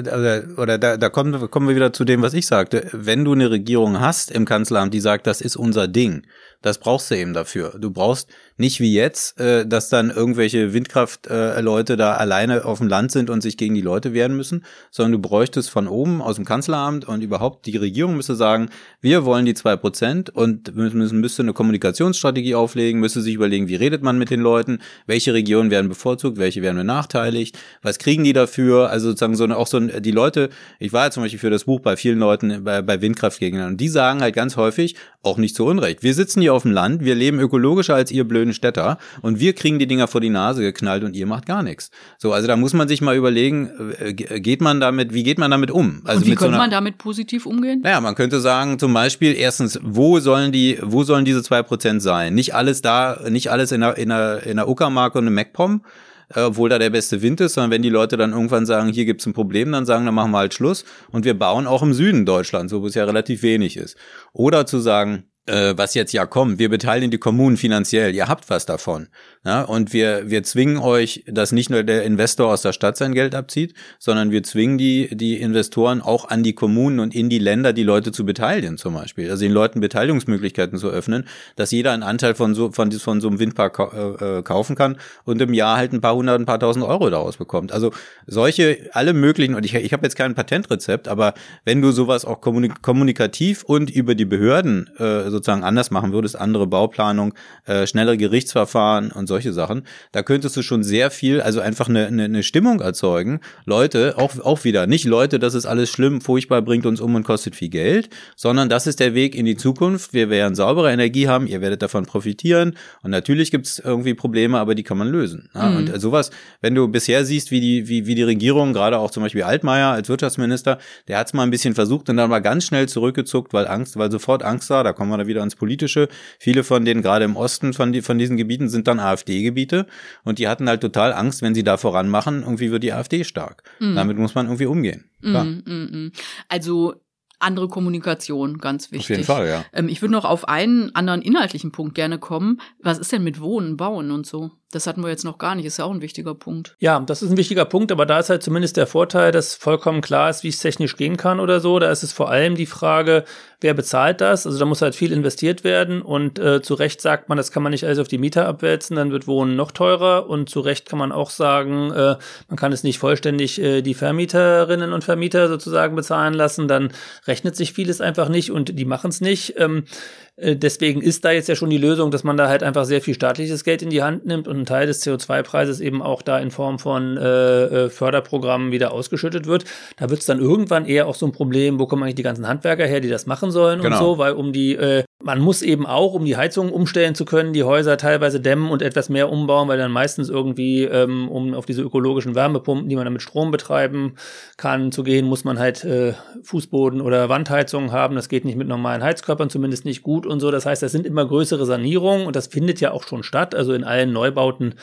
[0.58, 2.88] oder da, da kommen, kommen wir wieder zu dem, was ich sagte.
[2.92, 6.24] Wenn du eine Regierung hast im Kanzleramt, die sagt, das ist unser Ding,
[6.64, 7.76] das brauchst du eben dafür.
[7.78, 12.88] Du brauchst nicht wie jetzt, äh, dass dann irgendwelche Windkraftleute äh, da alleine auf dem
[12.88, 16.38] Land sind und sich gegen die Leute wehren müssen, sondern du bräuchtest von oben aus
[16.38, 18.70] dem Kanzleramt und überhaupt die Regierung müsste sagen,
[19.04, 23.76] wir wollen die zwei Prozent und müssen, müsste eine Kommunikationsstrategie auflegen, müsste sich überlegen, wie
[23.76, 28.34] redet man mit den Leuten, welche Regionen werden bevorzugt, welche werden benachteiligt, was kriegen die
[28.34, 31.40] dafür, also sozusagen so eine, auch so ein, die Leute, ich war ja zum Beispiel
[31.40, 34.96] für das Buch bei vielen Leuten bei, bei Windkraftgegnern und die sagen halt ganz häufig,
[35.24, 38.28] auch nicht zu Unrecht, wir sitzen hier auf dem Land, wir leben ökologischer als ihr
[38.28, 41.46] blöd blöden Städter und wir kriegen die Dinger vor die Nase geknallt und ihr macht
[41.46, 41.92] gar nichts.
[42.18, 45.50] So, also da muss man sich mal überlegen, äh, geht man damit, wie geht man
[45.50, 46.02] damit um?
[46.04, 47.82] Also und wie könnte so man damit positiv umgehen?
[47.84, 51.64] Naja, man könnte sagen, zum zum Beispiel erstens, wo sollen die, wo sollen diese zwei
[51.64, 52.36] Prozent sein?
[52.36, 55.84] Nicht alles da, nicht alles in der, in der, in der Uckermark und einem MacPom,
[56.30, 59.06] äh, obwohl da der beste Wind ist, sondern wenn die Leute dann irgendwann sagen, hier
[59.06, 61.96] gibt's ein Problem, dann sagen, dann machen wir halt Schluss und wir bauen auch im
[61.96, 63.98] Süden Deutschlands, wo es ja relativ wenig ist.
[64.32, 68.50] Oder zu sagen, äh, was jetzt ja kommt, wir beteiligen die Kommunen finanziell, ihr habt
[68.50, 69.08] was davon.
[69.46, 73.14] Ja, und wir, wir zwingen euch, dass nicht nur der Investor aus der Stadt sein
[73.14, 77.40] Geld abzieht, sondern wir zwingen die, die Investoren auch an die Kommunen und in die
[77.40, 79.30] Länder die Leute zu beteiligen zum Beispiel.
[79.30, 81.26] Also den Leuten Beteiligungsmöglichkeiten zu öffnen,
[81.58, 84.98] dass jeder einen Anteil von so, von, von so einem Windpark äh, äh, kaufen kann
[85.26, 87.74] und im Jahr halt ein paar hundert, ein paar tausend Euro daraus bekommt.
[87.74, 87.92] Also
[88.28, 91.34] solche, alle möglichen, und ich, ich habe jetzt kein Patentrezept, aber
[91.66, 96.40] wenn du sowas auch kommunik kommunikativ und über die Behörden äh, sozusagen anders machen würdest,
[96.40, 97.34] andere Bauplanung,
[97.66, 102.08] äh, schnellere Gerichtsverfahren und solche Sachen, da könntest du schon sehr viel, also einfach eine,
[102.08, 103.42] eine, eine Stimmung erzeugen.
[103.66, 107.24] Leute, auch, auch wieder, nicht Leute, das ist alles schlimm, furchtbar, bringt uns um und
[107.24, 110.14] kostet viel Geld, sondern das ist der Weg in die Zukunft.
[110.14, 114.60] Wir werden saubere Energie haben, ihr werdet davon profitieren und natürlich gibt es irgendwie Probleme,
[114.60, 115.50] aber die kann man lösen.
[115.54, 115.70] Ja?
[115.70, 115.78] Mhm.
[115.78, 116.32] Und sowas,
[116.62, 119.88] wenn du bisher siehst, wie die, wie, wie die Regierung, gerade auch zum Beispiel Altmaier
[119.88, 120.78] als Wirtschaftsminister,
[121.08, 123.98] der hat es mal ein bisschen versucht und dann war ganz schnell zurückgezuckt, weil Angst,
[123.98, 126.08] weil sofort Angst war, da kommen wir da wieder ans Politische.
[126.40, 129.88] Viele von denen, gerade im Osten von, die, von diesen Gebieten, sind dann AfD-Gebiete
[130.24, 133.64] und die hatten halt total Angst, wenn sie da voranmachen, irgendwie wird die AfD stark.
[133.80, 133.96] Mhm.
[133.96, 135.10] Damit muss man irgendwie umgehen.
[135.22, 136.12] Mhm, mhm,
[136.50, 136.96] also
[137.40, 139.04] andere Kommunikation, ganz wichtig.
[139.04, 139.66] Auf jeden Fall, ja.
[139.74, 142.62] Ähm, ich würde noch auf einen anderen inhaltlichen Punkt gerne kommen.
[142.80, 144.52] Was ist denn mit Wohnen, Bauen und so?
[144.74, 146.76] Das hatten wir jetzt noch gar nicht, ist ja auch ein wichtiger Punkt.
[146.80, 150.02] Ja, das ist ein wichtiger Punkt, aber da ist halt zumindest der Vorteil, dass vollkommen
[150.02, 151.78] klar ist, wie es technisch gehen kann oder so.
[151.78, 153.24] Da ist es vor allem die Frage,
[153.62, 154.48] wer bezahlt das?
[154.48, 157.62] Also da muss halt viel investiert werden und äh, zu Recht sagt man, das kann
[157.62, 160.90] man nicht alles auf die Mieter abwälzen, dann wird Wohnen noch teurer und zu Recht
[160.90, 162.16] kann man auch sagen, äh,
[162.50, 166.92] man kann es nicht vollständig äh, die Vermieterinnen und Vermieter sozusagen bezahlen lassen, dann
[167.28, 169.54] rechnet sich vieles einfach nicht und die machen es nicht.
[169.58, 169.86] Ähm,
[170.33, 173.02] äh, deswegen ist da jetzt ja schon die Lösung, dass man da halt einfach sehr
[173.02, 176.40] viel staatliches Geld in die Hand nimmt und ein Teil des CO2-Preises eben auch da
[176.40, 179.66] in Form von äh, äh, Förderprogrammen wieder ausgeschüttet wird.
[179.98, 182.48] Da wird es dann irgendwann eher auch so ein Problem, wo kommen eigentlich die ganzen
[182.48, 183.96] Handwerker her, die das machen sollen genau.
[183.96, 187.24] und so, weil um die, äh, man muss eben auch, um die Heizung umstellen zu
[187.24, 191.54] können, die Häuser teilweise dämmen und etwas mehr umbauen, weil dann meistens irgendwie, ähm, um
[191.54, 194.16] auf diese ökologischen Wärmepumpen, die man dann mit Strom betreiben
[194.58, 196.14] kann, zu gehen, muss man halt äh,
[196.44, 198.16] Fußboden- oder Wandheizungen haben.
[198.16, 200.52] Das geht nicht mit normalen Heizkörpern, zumindest nicht gut und so.
[200.52, 203.56] Das heißt, das sind immer größere Sanierungen und das findet ja auch schon statt.
[203.56, 204.76] Also in allen Neubauten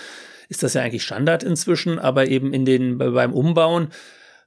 [0.48, 3.88] ist das ja eigentlich Standard inzwischen, aber eben in den, beim Umbauen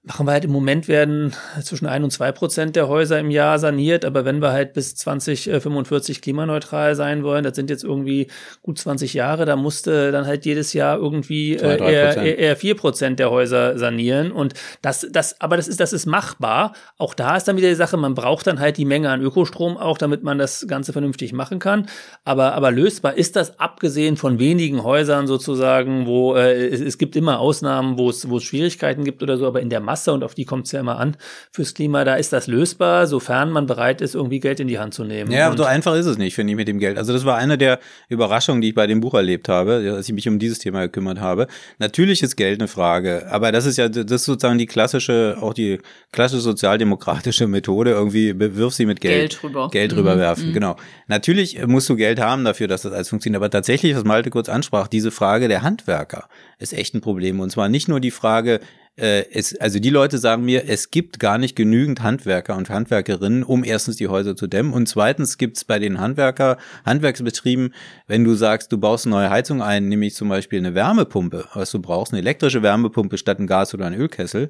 [0.06, 3.58] machen wir halt im Moment werden zwischen ein und zwei Prozent der Häuser im Jahr
[3.58, 8.28] saniert, aber wenn wir halt bis 2045 klimaneutral sein wollen, das sind jetzt irgendwie
[8.62, 13.20] gut 20 Jahre, da musste dann halt jedes Jahr irgendwie äh, eher, eher vier Prozent
[13.20, 16.74] der Häuser sanieren und das, das, aber das ist, das ist machbar.
[16.98, 19.78] Auch da ist dann wieder die Sache, man braucht dann halt die Menge an Ökostrom
[19.78, 21.88] auch, damit man das Ganze vernünftig machen kann.
[22.26, 27.16] Aber, aber lösbar ist das abgesehen von wenigen Häusern sozusagen, wo äh, es, es gibt
[27.16, 30.24] immer Ausnahmen, wo es, wo es Schwierigkeiten gibt oder so, aber in der Masse und
[30.24, 31.16] auf die kommt es ja immer an
[31.52, 34.94] fürs Klima, da ist das lösbar, sofern man bereit ist, irgendwie Geld in die Hand
[34.94, 35.32] zu nehmen.
[35.32, 36.98] Ja, und so einfach ist es nicht, finde ich, mit dem Geld.
[36.98, 37.80] Also das war eine der
[38.10, 41.20] Überraschungen, die ich bei dem Buch erlebt habe, als ich mich um dieses Thema gekümmert
[41.20, 41.48] habe.
[41.80, 45.54] Natürlich ist Geld eine Frage, aber das ist ja, das ist sozusagen die klassische, auch
[45.54, 45.80] die
[46.12, 50.54] klassische sozialdemokratische Methode, irgendwie wirf sie mit Geld, Geld rüber, Geld rüberwerfen, mhm.
[50.54, 50.76] genau.
[51.08, 54.50] Natürlich musst du Geld haben dafür, dass das alles funktioniert, aber tatsächlich, was Malte kurz
[54.50, 56.28] ansprach, diese Frage der Handwerker
[56.60, 58.60] ist echt ein Problem und zwar nicht nur die Frage,
[58.96, 63.44] äh, es, also die Leute sagen mir, es gibt gar nicht genügend Handwerker und Handwerkerinnen,
[63.44, 64.72] um erstens die Häuser zu dämmen.
[64.74, 67.74] Und zweitens gibt es bei den Handwerker, Handwerksbetrieben,
[68.08, 71.72] wenn du sagst, du baust eine neue Heizung ein, nämlich zum Beispiel eine Wärmepumpe, was
[71.72, 74.50] du brauchst, eine elektrische Wärmepumpe statt ein Gas- oder ein Ölkessel,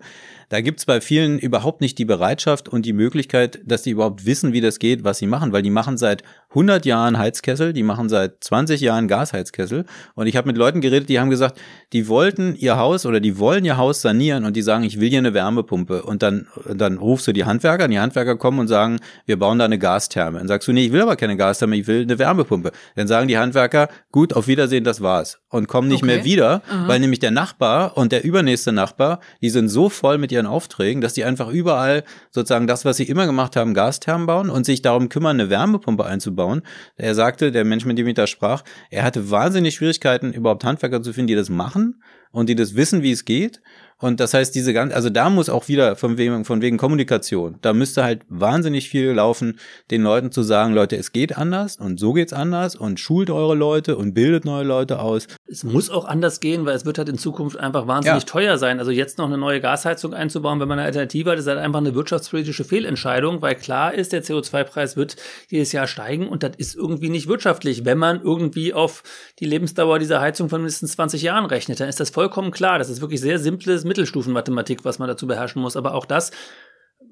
[0.50, 4.26] da gibt es bei vielen überhaupt nicht die Bereitschaft und die Möglichkeit, dass die überhaupt
[4.26, 7.84] wissen, wie das geht, was sie machen, weil die machen seit 100 Jahren Heizkessel, die
[7.84, 9.86] machen seit 20 Jahren Gasheizkessel
[10.16, 11.60] und ich habe mit Leuten geredet, die haben gesagt,
[11.94, 15.10] die wollten ihr Haus oder die wollen ihr Haus sanieren und die sagen, ich will
[15.10, 18.68] hier eine Wärmepumpe und dann, dann rufst du die Handwerker, und die Handwerker kommen und
[18.68, 20.40] sagen, wir bauen da eine Gastherme.
[20.40, 22.72] Und sagst du, nee, ich will aber keine Gastherme, ich will eine Wärmepumpe.
[22.96, 26.16] Dann sagen die Handwerker, gut, auf Wiedersehen, das war's und kommen nicht okay.
[26.16, 26.88] mehr wieder, Aha.
[26.88, 31.02] weil nämlich der Nachbar und der übernächste Nachbar, die sind so voll mit ihren Aufträgen,
[31.02, 34.82] dass die einfach überall sozusagen das, was sie immer gemacht haben, Gasthermen bauen und sich
[34.82, 36.62] darum kümmern, eine Wärmepumpe einzubauen.
[36.98, 41.02] Er sagte, der Mensch, mit dem ich da sprach, er hatte wahnsinnig Schwierigkeiten, überhaupt Handwerker
[41.02, 43.62] zu finden, die das machen und die das wissen, wie es geht.
[44.04, 47.56] Und das heißt, diese ganze, also da muss auch wieder von wegen, von wegen Kommunikation,
[47.62, 49.58] da müsste halt wahnsinnig viel laufen,
[49.92, 53.56] den Leuten zu sagen, Leute, es geht anders und so geht's anders und schult eure
[53.56, 55.28] Leute und bildet neue Leute aus.
[55.48, 58.28] Es muss auch anders gehen, weil es wird halt in Zukunft einfach wahnsinnig ja.
[58.28, 58.80] teuer sein.
[58.80, 61.80] Also jetzt noch eine neue Gasheizung einzubauen, wenn man eine Alternative hat, ist halt einfach
[61.80, 65.16] eine wirtschaftspolitische Fehlentscheidung, weil klar ist, der CO2-Preis wird
[65.48, 67.86] jedes Jahr steigen und das ist irgendwie nicht wirtschaftlich.
[67.86, 69.02] Wenn man irgendwie auf
[69.40, 72.80] die Lebensdauer dieser Heizung von mindestens 20 Jahren rechnet, dann ist das vollkommen klar.
[72.80, 75.78] Das ist wirklich sehr simples Mittelstufenmathematik, was man dazu beherrschen muss.
[75.78, 76.32] Aber auch das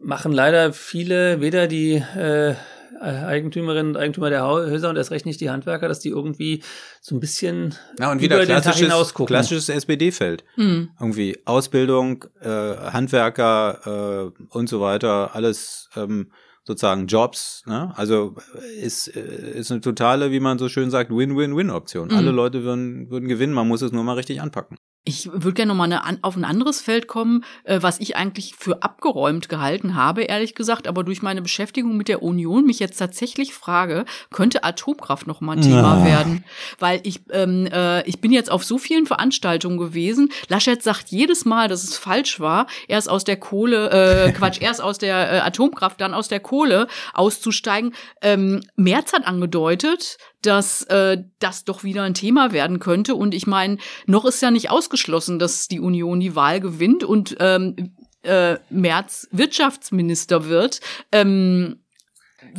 [0.01, 2.55] machen leider viele, weder die äh,
[2.99, 6.63] Eigentümerinnen und Eigentümer der Häuser und erst recht nicht die Handwerker, dass die irgendwie
[7.01, 10.43] so ein bisschen Na, und wieder klassisches, klassisches SPD-Feld.
[10.55, 10.89] Mhm.
[10.99, 16.31] Irgendwie Ausbildung, äh, Handwerker äh, und so weiter, alles ähm,
[16.63, 17.63] sozusagen Jobs.
[17.65, 17.91] Ne?
[17.95, 18.35] Also
[18.81, 22.09] ist, ist eine totale, wie man so schön sagt, Win-Win-Win-Option.
[22.09, 22.15] Mhm.
[22.15, 24.77] Alle Leute würden, würden gewinnen, man muss es nur mal richtig anpacken.
[25.03, 28.83] Ich würde gerne nochmal eine, auf ein anderes Feld kommen, äh, was ich eigentlich für
[28.83, 33.55] abgeräumt gehalten habe, ehrlich gesagt, aber durch meine Beschäftigung mit der Union mich jetzt tatsächlich
[33.55, 36.05] frage, könnte Atomkraft noch mal ein Thema ja.
[36.05, 36.43] werden?
[36.77, 40.31] Weil ich, ähm, äh, ich bin jetzt auf so vielen Veranstaltungen gewesen.
[40.49, 44.83] Laschet sagt jedes Mal, dass es falsch war, erst aus der Kohle, äh, Quatsch, erst
[44.83, 47.95] aus der äh, Atomkraft, dann aus der Kohle auszusteigen.
[48.21, 53.15] Ähm, Merz hat angedeutet, dass äh, das doch wieder ein Thema werden könnte.
[53.15, 57.35] Und ich meine, noch ist ja nicht ausgeschlossen, dass die Union die Wahl gewinnt und
[57.39, 60.81] ähm, äh, März Wirtschaftsminister wird.
[61.11, 61.80] Ähm,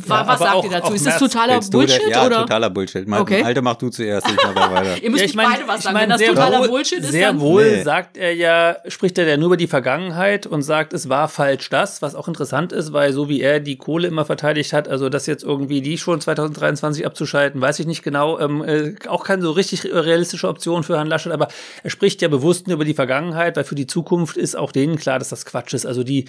[0.07, 0.93] ja, was sagt auch, ihr dazu?
[0.93, 2.01] Ist das totaler Bullshit?
[2.01, 2.41] Der, ja, oder?
[2.41, 3.07] totaler Bullshit.
[3.07, 3.43] Mal, okay.
[3.43, 4.97] Alter, mach du zuerst, ich mach weiter.
[5.03, 7.11] ihr müsst ja, ich mein, beide was sagen, wenn das totaler wohl, Bullshit ist.
[7.11, 7.83] Sehr wohl nee.
[7.83, 11.69] sagt er ja, spricht er ja nur über die Vergangenheit und sagt, es war falsch
[11.69, 15.09] das, was auch interessant ist, weil so wie er die Kohle immer verteidigt hat, also
[15.09, 19.41] das jetzt irgendwie die schon 2023 abzuschalten, weiß ich nicht genau, ähm, äh, auch keine
[19.41, 21.49] so richtig realistische Option für Herrn Laschet, aber
[21.83, 24.95] er spricht ja bewusst nur über die Vergangenheit, weil für die Zukunft ist auch denen
[24.95, 25.85] klar, dass das Quatsch ist.
[25.85, 26.25] Also die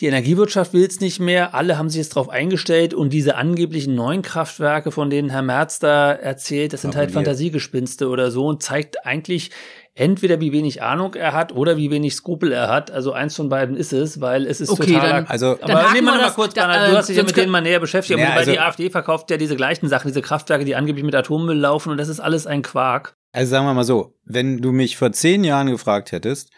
[0.00, 3.94] die Energiewirtschaft will es nicht mehr, alle haben sich jetzt darauf eingestellt und diese angeblichen
[3.94, 8.62] neuen Kraftwerke, von denen Herr Merz da erzählt, das sind halt Fantasiegespinste oder so und
[8.62, 9.50] zeigt eigentlich
[9.98, 12.92] entweder wie wenig Ahnung er hat oder wie wenig Skrupel er hat.
[12.92, 15.24] Also eins von beiden ist es, weil es ist okay, total.
[15.26, 17.80] also, aber nehmen wir mal kurz, da, du hast dich ja mit denen mal näher
[17.80, 21.04] beschäftigt, ja, weil also, die AfD verkauft ja diese gleichen Sachen, diese Kraftwerke, die angeblich
[21.04, 23.16] mit Atommüll laufen und das ist alles ein Quark.
[23.32, 26.54] Also sagen wir mal so, wenn du mich vor zehn Jahren gefragt hättest, äh,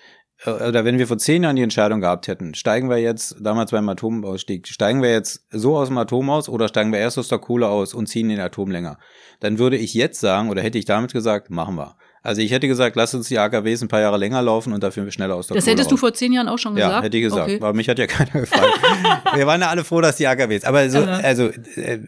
[0.47, 3.89] oder wenn wir vor zehn Jahren die Entscheidung gehabt hätten, steigen wir jetzt, damals beim
[3.89, 7.39] Atomausstieg, steigen wir jetzt so aus dem Atom aus oder steigen wir erst aus der
[7.39, 8.99] Kohle aus und ziehen den Atom länger,
[9.41, 11.97] dann würde ich jetzt sagen, oder hätte ich damit gesagt, machen wir.
[12.23, 15.11] Also ich hätte gesagt, lass uns die AKWs ein paar Jahre länger laufen und dafür
[15.11, 15.91] schneller aus der Das Kohle hättest raus.
[15.91, 16.93] du vor zehn Jahren auch schon gesagt?
[16.93, 17.49] Ja, hätte ich gesagt.
[17.49, 17.57] Okay.
[17.61, 18.79] Aber mich hat ja keiner gefragt.
[19.35, 20.65] wir waren ja alle froh, dass die AKWs.
[20.65, 22.01] Aber so, also, äh,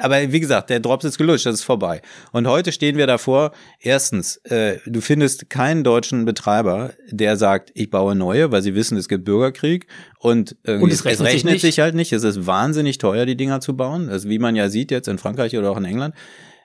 [0.00, 2.00] aber wie gesagt, der Drops ist gelutscht, das ist vorbei.
[2.32, 3.52] Und heute stehen wir davor.
[3.78, 8.96] Erstens, äh, du findest keinen deutschen Betreiber, der sagt, ich baue neue, weil sie wissen,
[8.96, 9.86] es gibt Bürgerkrieg
[10.18, 12.12] und, äh, und es rechnet, es rechnet sich, sich, halt nicht.
[12.12, 14.08] Es ist wahnsinnig teuer, die Dinger zu bauen.
[14.08, 16.14] Also wie man ja sieht jetzt in Frankreich oder auch in England.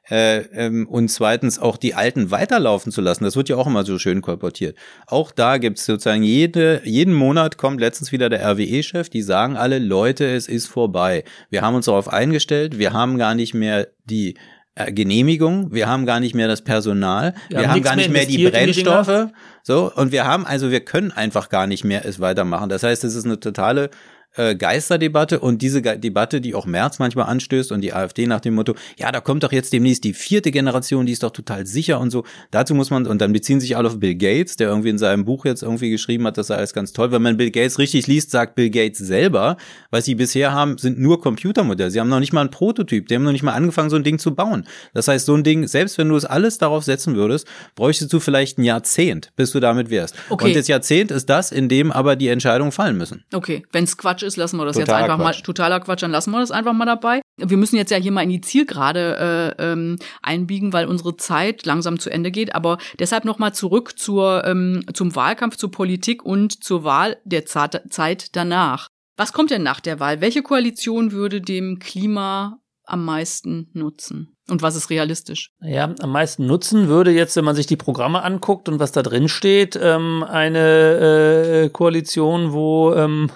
[0.09, 3.23] Äh, ähm, und zweitens auch die Alten weiterlaufen zu lassen.
[3.23, 4.77] Das wird ja auch immer so schön kolportiert.
[5.07, 9.79] Auch da gibt's sozusagen jede, jeden Monat kommt letztens wieder der RWE-Chef, die sagen alle,
[9.79, 11.23] Leute, es ist vorbei.
[11.49, 14.35] Wir haben uns darauf eingestellt, wir haben gar nicht mehr die
[14.75, 18.09] äh, Genehmigung, wir haben gar nicht mehr das Personal, wir, wir haben, haben gar nicht
[18.09, 19.27] mehr die Brennstoffe,
[19.61, 22.69] so und wir haben also wir können einfach gar nicht mehr es weitermachen.
[22.69, 23.89] Das heißt, es ist eine totale
[24.35, 28.41] äh, Geisterdebatte und diese Ge Debatte, die auch Merz manchmal anstößt und die AfD nach
[28.41, 31.65] dem Motto, ja, da kommt doch jetzt demnächst die vierte Generation, die ist doch total
[31.65, 32.23] sicher und so.
[32.51, 35.25] Dazu muss man, und dann beziehen sich alle auf Bill Gates, der irgendwie in seinem
[35.25, 37.11] Buch jetzt irgendwie geschrieben hat, das sei alles ganz toll.
[37.11, 39.57] Wenn man Bill Gates richtig liest, sagt Bill Gates selber,
[39.91, 41.91] was sie bisher haben, sind nur Computermodelle.
[41.91, 44.03] Sie haben noch nicht mal einen Prototyp, die haben noch nicht mal angefangen, so ein
[44.03, 44.65] Ding zu bauen.
[44.93, 48.19] Das heißt, so ein Ding, selbst wenn du es alles darauf setzen würdest, bräuchtest du
[48.19, 50.15] vielleicht ein Jahrzehnt, bis du damit wärst.
[50.29, 50.45] Okay.
[50.45, 53.23] Und das Jahrzehnt ist das, in dem aber die Entscheidungen fallen müssen.
[53.33, 55.37] Okay, wenn's Quatsch ist, lassen wir das totaler jetzt einfach Quatsch.
[55.39, 55.43] mal.
[55.43, 57.21] Totaler Quatsch, dann lassen wir das einfach mal dabei.
[57.37, 61.65] Wir müssen jetzt ja hier mal in die Zielgerade äh, ähm, einbiegen, weil unsere Zeit
[61.65, 62.55] langsam zu Ende geht.
[62.55, 68.35] Aber deshalb nochmal zurück zur, ähm, zum Wahlkampf, zur Politik und zur Wahl der Zeit
[68.35, 68.87] danach.
[69.15, 70.21] Was kommt denn nach der Wahl?
[70.21, 74.35] Welche Koalition würde dem Klima am meisten nutzen?
[74.49, 75.51] Und was ist realistisch?
[75.61, 79.01] Ja, am meisten nutzen würde jetzt, wenn man sich die Programme anguckt und was da
[79.01, 83.31] drin steht, ähm, eine äh, Koalition, wo ähm,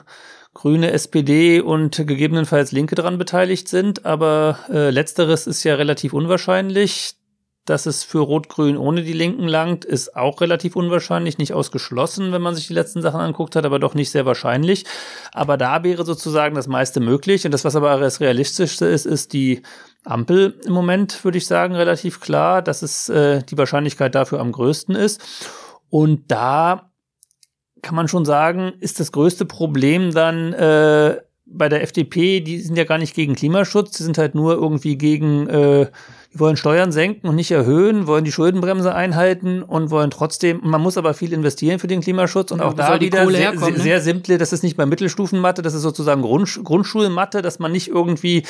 [0.58, 7.14] Grüne, SPD und gegebenenfalls Linke daran beteiligt sind, aber äh, letzteres ist ja relativ unwahrscheinlich.
[7.66, 12.42] Dass es für Rot-Grün ohne die Linken langt, ist auch relativ unwahrscheinlich, nicht ausgeschlossen, wenn
[12.42, 14.86] man sich die letzten Sachen anguckt hat, aber doch nicht sehr wahrscheinlich.
[15.34, 17.44] Aber da wäre sozusagen das meiste möglich.
[17.46, 19.64] Und das, was aber das Realistischste ist, ist die
[20.06, 24.54] Ampel im Moment, würde ich sagen, relativ klar, dass es äh, die Wahrscheinlichkeit dafür am
[24.54, 25.22] größten ist.
[25.90, 26.90] Und da
[27.88, 31.16] kann man schon sagen, ist das größte Problem dann äh,
[31.46, 34.98] bei der FDP, die sind ja gar nicht gegen Klimaschutz, die sind halt nur irgendwie
[34.98, 35.88] gegen äh,
[36.40, 40.98] wollen Steuern senken und nicht erhöhen, wollen die Schuldenbremse einhalten und wollen trotzdem, man muss
[40.98, 43.80] aber viel investieren für den Klimaschutz und ja, auch da wieder sehr, herkommen, ne?
[43.80, 47.88] sehr, simple, das ist nicht bei Mittelstufenmatte, das ist sozusagen Grund, Grundschulmatte, dass man nicht
[47.88, 48.44] irgendwie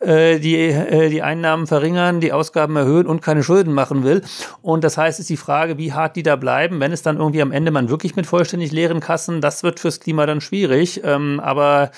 [0.00, 4.22] äh, die, äh, die Einnahmen verringern, die Ausgaben erhöhen und keine Schulden machen will.
[4.62, 7.42] Und das heißt, ist die Frage, wie hart die da bleiben, wenn es dann irgendwie
[7.42, 11.02] am Ende man wirklich mit vollständig leeren Kassen, das wird fürs Klima dann schwierig.
[11.04, 11.90] Ähm, aber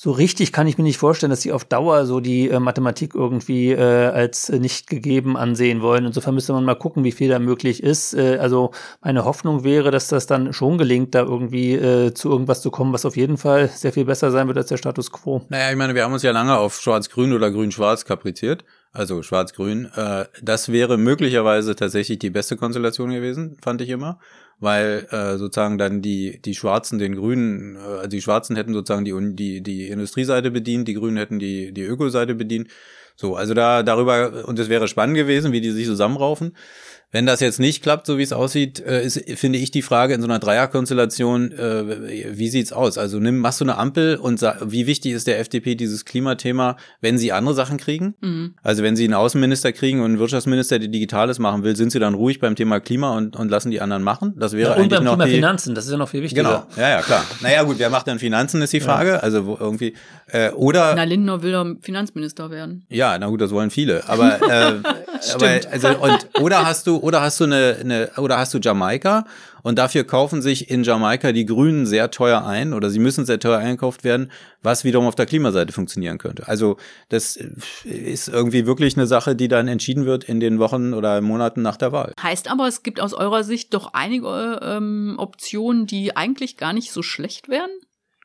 [0.00, 3.16] so richtig kann ich mir nicht vorstellen, dass sie auf Dauer so die äh, Mathematik
[3.16, 6.04] irgendwie äh, als nicht gegeben ansehen wollen.
[6.04, 8.14] Insofern müsste man mal gucken, wie viel da möglich ist.
[8.14, 8.70] Äh, also
[9.02, 12.92] meine Hoffnung wäre, dass das dann schon gelingt, da irgendwie äh, zu irgendwas zu kommen,
[12.92, 15.42] was auf jeden Fall sehr viel besser sein wird als der Status quo.
[15.48, 19.90] Naja, ich meine, wir haben uns ja lange auf Schwarz-Grün oder Grün-Schwarz kapriziert also schwarz-grün.
[19.94, 24.18] Äh, das wäre möglicherweise tatsächlich die beste Konstellation gewesen, fand ich immer
[24.60, 29.34] weil äh, sozusagen dann die die Schwarzen den Grünen, äh, die Schwarzen hätten sozusagen die
[29.34, 32.68] die die Industrieseite bedient, die Grünen hätten die die Ökoseite bedient.
[33.16, 36.56] So, also da darüber und es wäre spannend gewesen, wie die sich zusammenraufen.
[37.10, 40.12] Wenn das jetzt nicht klappt, so wie es aussieht, äh, ist, finde ich die Frage
[40.12, 42.98] in so einer Dreierkonstellation, äh, wie sieht's aus?
[42.98, 47.16] Also nimm, machst du eine Ampel und wie wichtig ist der FDP dieses Klimathema, wenn
[47.16, 48.14] sie andere Sachen kriegen?
[48.20, 48.56] Mhm.
[48.62, 51.98] Also wenn sie einen Außenminister kriegen und einen Wirtschaftsminister, der Digitales machen will, sind sie
[51.98, 54.34] dann ruhig beim Thema Klima und, und lassen die anderen machen?
[54.36, 56.22] Das wäre ja, und eigentlich beim noch Thema die, Finanzen, das ist ja noch viel
[56.22, 56.42] wichtiger.
[56.42, 57.24] Genau, ja, ja, klar.
[57.40, 59.12] Naja gut, wer macht dann Finanzen, ist die Frage.
[59.12, 59.18] Ja.
[59.20, 59.94] Also wo irgendwie,
[60.26, 60.94] äh, oder...
[60.94, 62.84] Na, Lindner will doch Finanzminister werden.
[62.90, 64.06] Ja, na gut, das wollen viele.
[64.06, 64.74] Aber, äh,
[65.34, 69.24] aber also, und, oder hast du, oder hast du eine eine, oder hast du Jamaika
[69.62, 73.38] und dafür kaufen sich in Jamaika die Grünen sehr teuer ein oder sie müssen sehr
[73.38, 74.30] teuer einkauft werden,
[74.62, 76.48] was wiederum auf der Klimaseite funktionieren könnte.
[76.48, 76.76] Also
[77.08, 77.38] das
[77.84, 81.76] ist irgendwie wirklich eine Sache, die dann entschieden wird in den Wochen oder Monaten nach
[81.76, 82.12] der Wahl.
[82.22, 86.92] Heißt aber, es gibt aus eurer Sicht doch einige ähm, Optionen, die eigentlich gar nicht
[86.92, 87.70] so schlecht wären?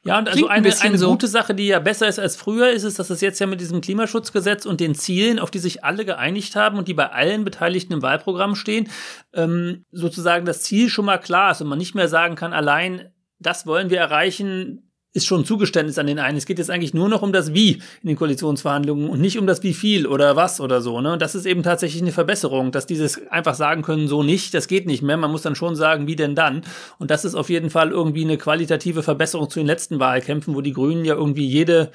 [0.06, 1.10] Ja, und also eine, ein eine so.
[1.10, 3.62] gute Sache, die ja besser ist als früher, ist es, dass es jetzt ja mit
[3.62, 7.46] diesem Klimaschutzgesetz und den Zielen, auf die sich alle geeinigt haben und die bei allen
[7.46, 8.90] Beteiligten im Wahlprogramm stehen,
[9.34, 13.14] ähm, sozusagen das Ziel schon mal klar ist und man nicht mehr sagen kann, allein
[13.40, 16.38] das wollen wir erreichen, ist schon Zugeständnis an den einen.
[16.38, 19.46] Es geht jetzt eigentlich nur noch um das Wie in den Koalitionsverhandlungen und nicht um
[19.46, 21.00] das Wie viel oder was oder so.
[21.02, 21.14] Ne?
[21.14, 24.68] Und das ist eben tatsächlich eine Verbesserung, dass dieses einfach sagen können, so nicht, das
[24.68, 25.18] geht nicht mehr.
[25.18, 26.64] Man muss dann schon sagen, wie denn dann?
[26.98, 30.62] Und das ist auf jeden Fall irgendwie eine qualitative Verbesserung zu den letzten Wahlkämpfen, wo
[30.62, 31.92] die Grünen ja irgendwie jede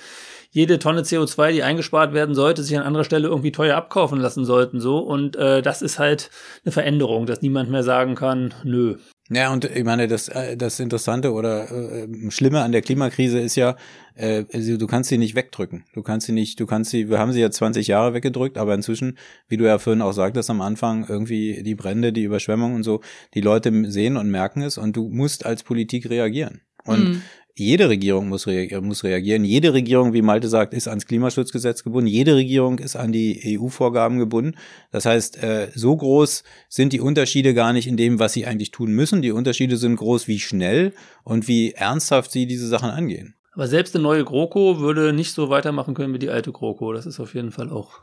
[0.50, 4.46] jede Tonne CO2, die eingespart werden sollte, sich an anderer Stelle irgendwie teuer abkaufen lassen
[4.46, 4.80] sollten.
[4.80, 6.30] So und äh, das ist halt
[6.64, 8.96] eine Veränderung, dass niemand mehr sagen kann, nö.
[9.30, 13.56] Ja, und ich meine, das, äh, das Interessante oder äh, Schlimme an der Klimakrise ist
[13.56, 13.76] ja,
[14.14, 15.84] äh, du kannst sie nicht wegdrücken.
[15.92, 18.74] Du kannst sie nicht, du kannst sie, wir haben sie ja 20 Jahre weggedrückt, aber
[18.74, 19.18] inzwischen,
[19.48, 23.02] wie du ja vorhin auch sagtest am Anfang, irgendwie die Brände, die Überschwemmung und so,
[23.34, 26.62] die Leute sehen und merken es und du musst als Politik reagieren.
[26.84, 27.22] Und mhm
[27.58, 29.44] jede Regierung muss, rea muss reagieren.
[29.44, 32.06] Jede Regierung, wie Malte sagt, ist ans Klimaschutzgesetz gebunden.
[32.06, 34.56] Jede Regierung ist an die EU-Vorgaben gebunden.
[34.90, 38.70] Das heißt, äh, so groß sind die Unterschiede gar nicht in dem, was sie eigentlich
[38.70, 39.22] tun müssen.
[39.22, 40.92] Die Unterschiede sind groß, wie schnell
[41.24, 43.34] und wie ernsthaft sie diese Sachen angehen.
[43.52, 46.92] Aber selbst eine neue GroKo würde nicht so weitermachen können wie die alte GroKo.
[46.92, 48.02] Das ist auf jeden Fall auch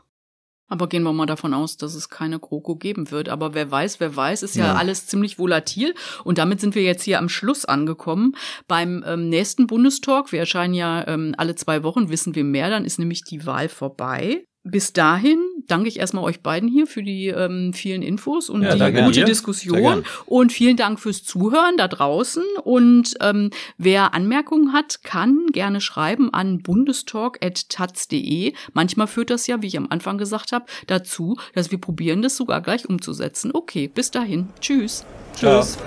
[0.68, 3.28] aber gehen wir mal davon aus, dass es keine GroKo geben wird.
[3.28, 5.94] Aber wer weiß, wer weiß, ist ja, ja, alles ziemlich volatil.
[6.24, 8.34] Und damit sind wir jetzt hier am Schluss angekommen.
[8.66, 12.84] Beim ähm, nächsten Bundestalk, wir erscheinen ja ähm, alle zwei Wochen, wissen wir mehr, dann
[12.84, 17.28] ist nämlich die Wahl vorbei bis dahin danke ich erstmal euch beiden hier für die
[17.28, 20.04] ähm, vielen Infos und ja, die gute Diskussion.
[20.26, 22.42] Und vielen Dank fürs Zuhören da draußen.
[22.64, 28.54] Und ähm, wer Anmerkungen hat, kann gerne schreiben an bundestalk.taz.de.
[28.72, 32.36] Manchmal führt das ja, wie ich am Anfang gesagt habe, dazu, dass wir probieren, das
[32.36, 33.50] sogar gleich umzusetzen.
[33.52, 34.48] Okay, bis dahin.
[34.60, 35.04] Tschüss.
[35.36, 35.78] Tschüss.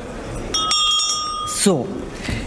[1.47, 1.87] So,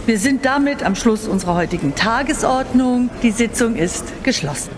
[0.05, 3.09] wir sind damit am Schluss unserer heutigen Tagesordnung.
[3.21, 4.71] Die Sitzung ist geschlossen.